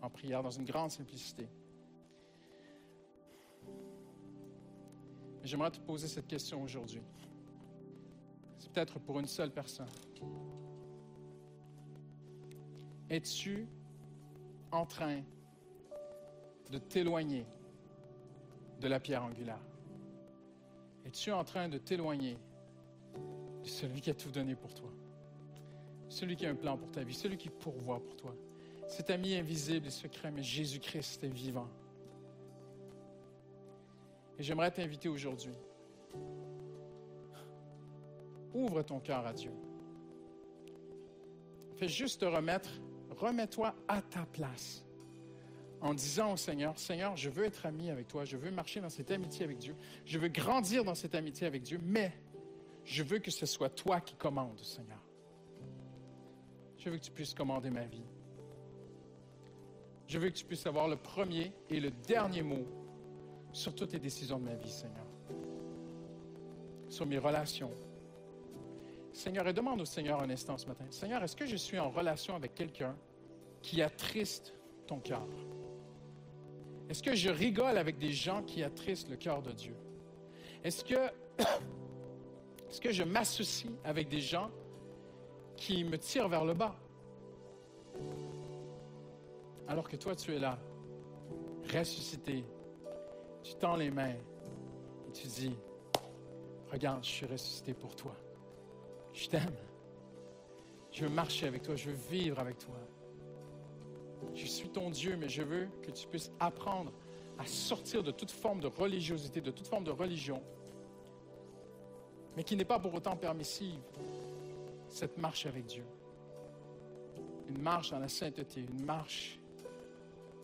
[0.02, 1.50] en prière dans une grande simplicité.
[5.44, 7.02] J'aimerais te poser cette question aujourd'hui.
[8.58, 9.90] C'est peut-être pour une seule personne.
[13.10, 13.68] Es-tu
[14.72, 15.22] en train
[16.72, 17.46] de t'éloigner
[18.80, 19.60] de la pierre angulaire?
[21.06, 22.38] Es-tu en train de t'éloigner
[23.62, 24.90] de celui qui a tout donné pour toi?
[26.08, 28.34] Celui qui a un plan pour ta vie, celui qui pourvoit pour toi.
[28.88, 31.68] Cet ami invisible et secret, mais Jésus-Christ est vivant.
[34.40, 35.54] Et j'aimerais t'inviter aujourd'hui.
[38.54, 39.52] Ouvre ton cœur à Dieu.
[41.78, 42.70] Fais juste te remettre,
[43.10, 44.84] remets-toi à ta place
[45.82, 48.90] en disant au Seigneur, Seigneur, je veux être ami avec toi, je veux marcher dans
[48.90, 52.14] cette amitié avec Dieu, je veux grandir dans cette amitié avec Dieu, mais
[52.86, 55.02] je veux que ce soit toi qui commandes, Seigneur.
[56.78, 58.06] Je veux que tu puisses commander ma vie.
[60.08, 62.66] Je veux que tu puisses avoir le premier et le dernier mot
[63.54, 65.06] sur toutes les décisions de ma vie, Seigneur.
[66.90, 67.72] Sur mes relations.
[69.14, 70.86] Seigneur, et demande au Seigneur un instant ce matin.
[70.90, 72.96] Seigneur, est-ce que je suis en relation avec quelqu'un
[73.62, 74.56] qui attriste
[74.88, 75.28] ton cœur?
[76.90, 79.76] Est-ce que je rigole avec des gens qui attristent le cœur de Dieu?
[80.64, 81.10] Est-ce que,
[82.82, 84.50] que je m'associe avec des gens
[85.56, 86.76] qui me tirent vers le bas?
[89.68, 90.58] Alors que toi, tu es là,
[91.72, 92.44] ressuscité.
[93.44, 94.16] Tu tends les mains
[95.08, 95.56] et tu dis,
[96.72, 98.16] regarde, je suis ressuscité pour toi.
[99.14, 99.56] Je t'aime.
[100.92, 102.76] Je veux marcher avec toi, je veux vivre avec toi.
[104.34, 106.92] Je suis ton Dieu, mais je veux que tu puisses apprendre
[107.38, 110.42] à sortir de toute forme de religiosité, de toute forme de religion,
[112.36, 113.80] mais qui n'est pas pour autant permissive,
[114.88, 115.86] cette marche avec Dieu.
[117.50, 119.40] Une marche dans la sainteté, une marche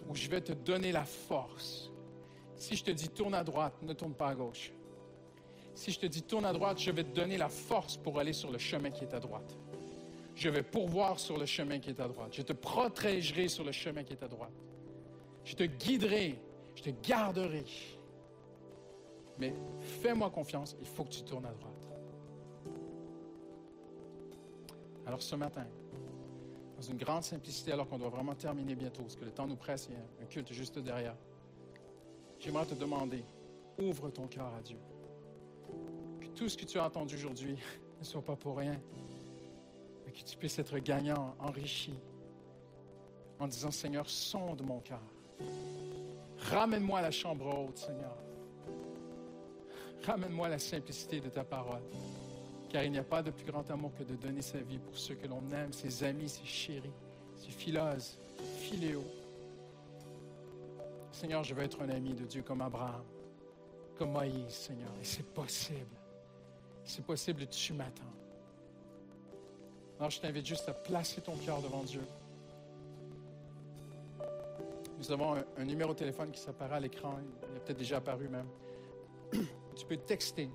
[0.10, 1.89] où je vais te donner la force.
[2.60, 4.74] Si je te dis tourne à droite, ne tourne pas à gauche.
[5.74, 8.34] Si je te dis tourne à droite, je vais te donner la force pour aller
[8.34, 9.58] sur le chemin qui est à droite.
[10.36, 12.34] Je vais pourvoir sur le chemin qui est à droite.
[12.34, 14.52] Je te protégerai sur le chemin qui est à droite.
[15.46, 16.38] Je te guiderai,
[16.76, 17.64] je te garderai.
[19.38, 19.54] Mais
[20.02, 21.88] fais-moi confiance, il faut que tu tournes à droite.
[25.06, 25.66] Alors ce matin,
[26.76, 29.56] dans une grande simplicité, alors qu'on doit vraiment terminer bientôt, parce que le temps nous
[29.56, 31.16] presse, il y a un culte juste derrière.
[32.40, 33.24] J'aimerais te demander,
[33.78, 34.78] ouvre ton cœur à Dieu.
[36.22, 37.58] Que tout ce que tu as entendu aujourd'hui
[38.00, 38.80] ne soit pas pour rien,
[40.06, 41.94] mais que tu puisses être gagnant, enrichi,
[43.40, 45.02] en disant, Seigneur, sonde mon cœur.
[46.38, 48.16] Ramène-moi la chambre haute, Seigneur.
[50.04, 51.82] Ramène-moi la simplicité de ta parole.
[52.70, 54.98] Car il n'y a pas de plus grand amour que de donner sa vie pour
[54.98, 56.94] ceux que l'on aime, ses amis, ses chéris,
[57.36, 58.18] ses philoses,
[58.60, 59.04] philéo.
[61.12, 63.04] Seigneur, je veux être un ami de Dieu comme Abraham,
[63.98, 64.92] comme Moïse, Seigneur.
[65.02, 65.98] Et c'est possible.
[66.84, 68.04] C'est possible et tu m'attends.
[70.00, 72.02] Alors je t'invite juste à placer ton cœur devant Dieu.
[74.98, 77.18] Nous avons un, numéro de téléphone qui s'apparaît à l'écran.
[77.50, 78.48] Il est peut-être déjà apparu même.
[79.76, 80.50] tu peux texter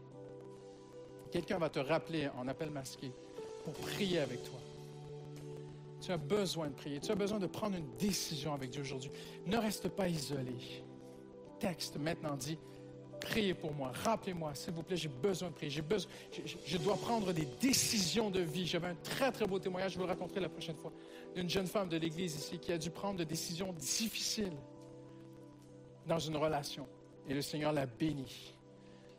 [1.35, 3.10] Quelqu'un va te rappeler en appel masqué
[3.64, 4.60] pour prier avec toi.
[6.05, 7.01] Tu as besoin de prier.
[7.01, 9.10] Tu as besoin de prendre une décision avec Dieu aujourd'hui.
[9.47, 10.55] Ne reste pas isolé.
[11.59, 12.59] Texte maintenant dit
[13.20, 13.90] Priez pour moi.
[14.05, 15.70] Rappelez-moi, s'il vous plaît, j'ai besoin de prier.
[15.70, 16.10] J'ai besoin,
[16.66, 18.66] je, dois prendre des décisions de vie.
[18.66, 20.93] J'avais un très, très beau témoignage, je vous le raconterai la prochaine fois,
[21.35, 24.52] d'une jeune femme de l'Église ici qui a dû prendre des décisions difficiles
[26.06, 26.86] dans une relation.
[27.26, 28.55] Et le Seigneur l'a bénie.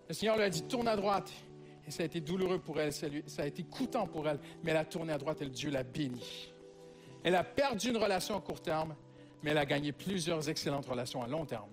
[0.08, 1.32] Le Seigneur lui a dit Tourne à droite.
[1.88, 3.08] Et ça a été douloureux pour elle, ça,
[3.40, 6.52] a été coûtant pour elle, mais elle a tourné à droite et Dieu l'a bénie.
[7.26, 8.96] Elle a perdu une relation à court terme,
[9.42, 11.72] mais elle a gagné plusieurs excellentes relations à long terme.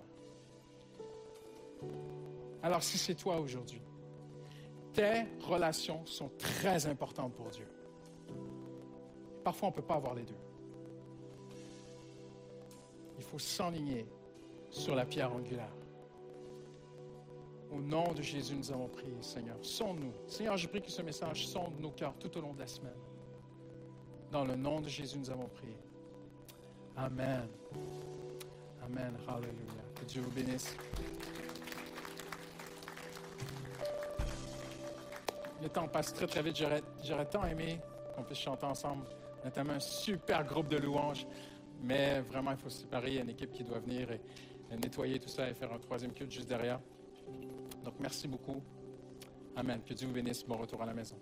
[2.63, 3.79] Alors si c'est toi aujourd'hui,
[4.93, 7.67] tes relations sont très importantes pour Dieu.
[9.43, 10.33] Parfois, on ne peut pas avoir les deux.
[13.19, 14.07] Il faut s'enligner
[14.71, 15.75] sur la pierre angulaire.
[17.71, 19.57] Au nom de Jésus, nous avons prié, Seigneur.
[19.61, 20.13] Sonde-nous.
[20.27, 22.97] Seigneur, je prie que ce message sonde nos cœurs tout au long de la semaine.
[24.33, 25.77] Dans le nom de Jésus, nous avons prié.
[26.97, 27.47] Amen.
[28.83, 29.15] Amen.
[29.27, 29.83] Hallelujah.
[29.93, 30.75] Que Dieu vous bénisse.
[35.61, 36.57] Le temps passe très, très vite.
[37.03, 37.79] J'aurais tant aimé
[38.15, 39.05] qu'on puisse chanter ensemble,
[39.45, 41.27] notamment un super groupe de louanges.
[41.83, 43.09] Mais vraiment, il faut se séparer.
[43.09, 44.19] Il y a une équipe qui doit venir et
[44.75, 46.79] nettoyer tout ça et faire un troisième culte juste derrière.
[47.85, 48.63] Donc, merci beaucoup.
[49.55, 49.81] Amen.
[49.87, 50.43] Que Dieu vous bénisse.
[50.43, 51.19] Bon retour à la maison.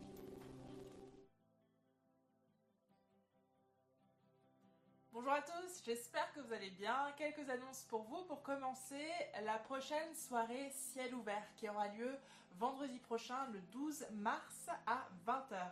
[5.31, 6.93] Bonjour à tous, j'espère que vous allez bien.
[7.15, 8.21] Quelques annonces pour vous.
[8.25, 9.07] Pour commencer,
[9.45, 12.17] la prochaine soirée ciel ouvert qui aura lieu
[12.59, 15.71] vendredi prochain, le 12 mars à 20h.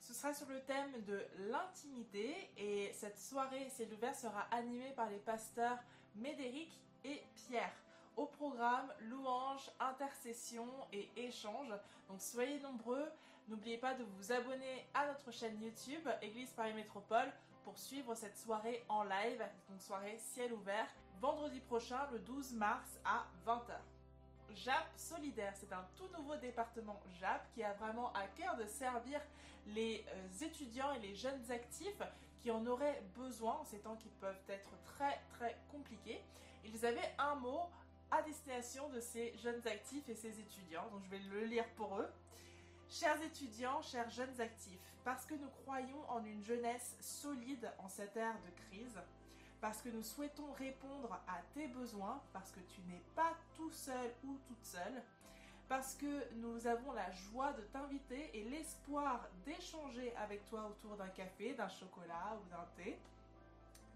[0.00, 5.08] Ce sera sur le thème de l'intimité et cette soirée ciel ouvert sera animée par
[5.08, 5.78] les pasteurs
[6.16, 7.76] Médéric et Pierre
[8.16, 11.72] au programme louange, intercession et échange.
[12.08, 13.08] Donc soyez nombreux.
[13.46, 17.32] N'oubliez pas de vous abonner à notre chaîne YouTube Église Paris Métropole
[17.66, 20.86] pour suivre cette soirée en live, donc soirée ciel ouvert,
[21.20, 23.74] vendredi prochain le 12 mars à 20h.
[24.54, 29.20] JAP Solidaire, c'est un tout nouveau département JAP qui a vraiment à cœur de servir
[29.66, 32.00] les euh, étudiants et les jeunes actifs
[32.40, 36.22] qui en auraient besoin en ces temps qui peuvent être très très compliqués.
[36.64, 37.62] Ils avaient un mot
[38.12, 40.88] à destination de ces jeunes actifs et ces étudiants.
[40.92, 42.08] Donc je vais le lire pour eux.
[42.88, 48.16] Chers étudiants, chers jeunes actifs, parce que nous croyons en une jeunesse solide en cette
[48.16, 48.98] ère de crise,
[49.60, 54.14] parce que nous souhaitons répondre à tes besoins, parce que tu n'es pas tout seul
[54.24, 55.02] ou toute seule,
[55.68, 61.08] parce que nous avons la joie de t'inviter et l'espoir d'échanger avec toi autour d'un
[61.08, 62.98] café, d'un chocolat ou d'un thé.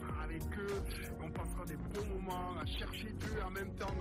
[0.00, 0.82] seras avec eux,
[1.22, 3.94] on passera des bons moments à chercher Dieu en même temps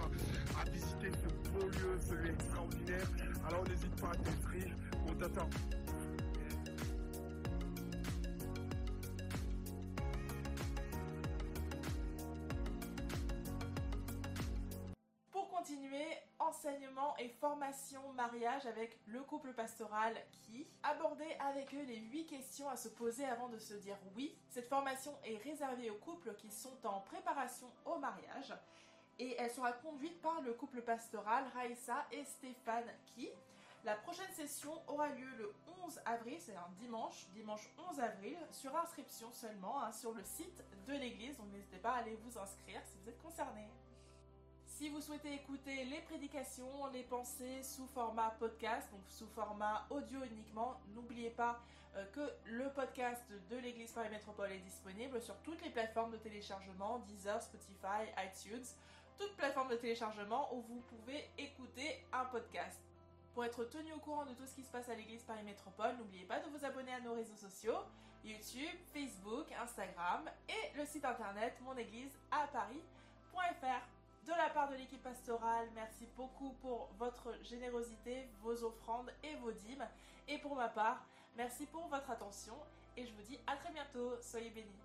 [0.59, 3.07] à visiter ce beau lieu, ce lieu extraordinaire.
[3.47, 4.75] Alors n'hésite pas à t'inscrire,
[5.07, 5.49] on t'attend.
[16.39, 22.69] Enseignement et formation mariage avec le couple pastoral qui abordait avec eux les 8 questions
[22.69, 24.37] à se poser avant de se dire oui.
[24.49, 28.53] Cette formation est réservée aux couples qui sont en préparation au mariage
[29.19, 33.29] et elle sera conduite par le couple pastoral Raïssa et Stéphane qui.
[33.85, 35.53] La prochaine session aura lieu le
[35.83, 40.63] 11 avril, c'est un dimanche, dimanche 11 avril, sur inscription seulement, hein, sur le site
[40.87, 43.69] de l'église, donc n'hésitez pas à aller vous inscrire si vous êtes concerné.
[44.75, 50.21] Si vous souhaitez écouter les prédications, les pensées sous format podcast, donc sous format audio
[50.25, 51.61] uniquement, n'oubliez pas
[51.95, 56.17] euh, que le podcast de l'Église Paris Métropole est disponible sur toutes les plateformes de
[56.17, 58.65] téléchargement, Deezer, Spotify, iTunes,
[59.17, 62.81] toutes plateformes de téléchargement où vous pouvez écouter un podcast.
[63.33, 65.95] Pour être tenu au courant de tout ce qui se passe à l'église Paris Métropole,
[65.95, 67.79] n'oubliez pas de vous abonner à nos réseaux sociaux,
[68.25, 73.94] YouTube, Facebook, Instagram et le site internet monégliseaparis.fr.
[74.25, 79.51] De la part de l'équipe pastorale, merci beaucoup pour votre générosité, vos offrandes et vos
[79.51, 79.87] dîmes.
[80.27, 81.05] Et pour ma part,
[81.37, 82.55] merci pour votre attention
[82.97, 84.19] et je vous dis à très bientôt.
[84.21, 84.84] Soyez bénis.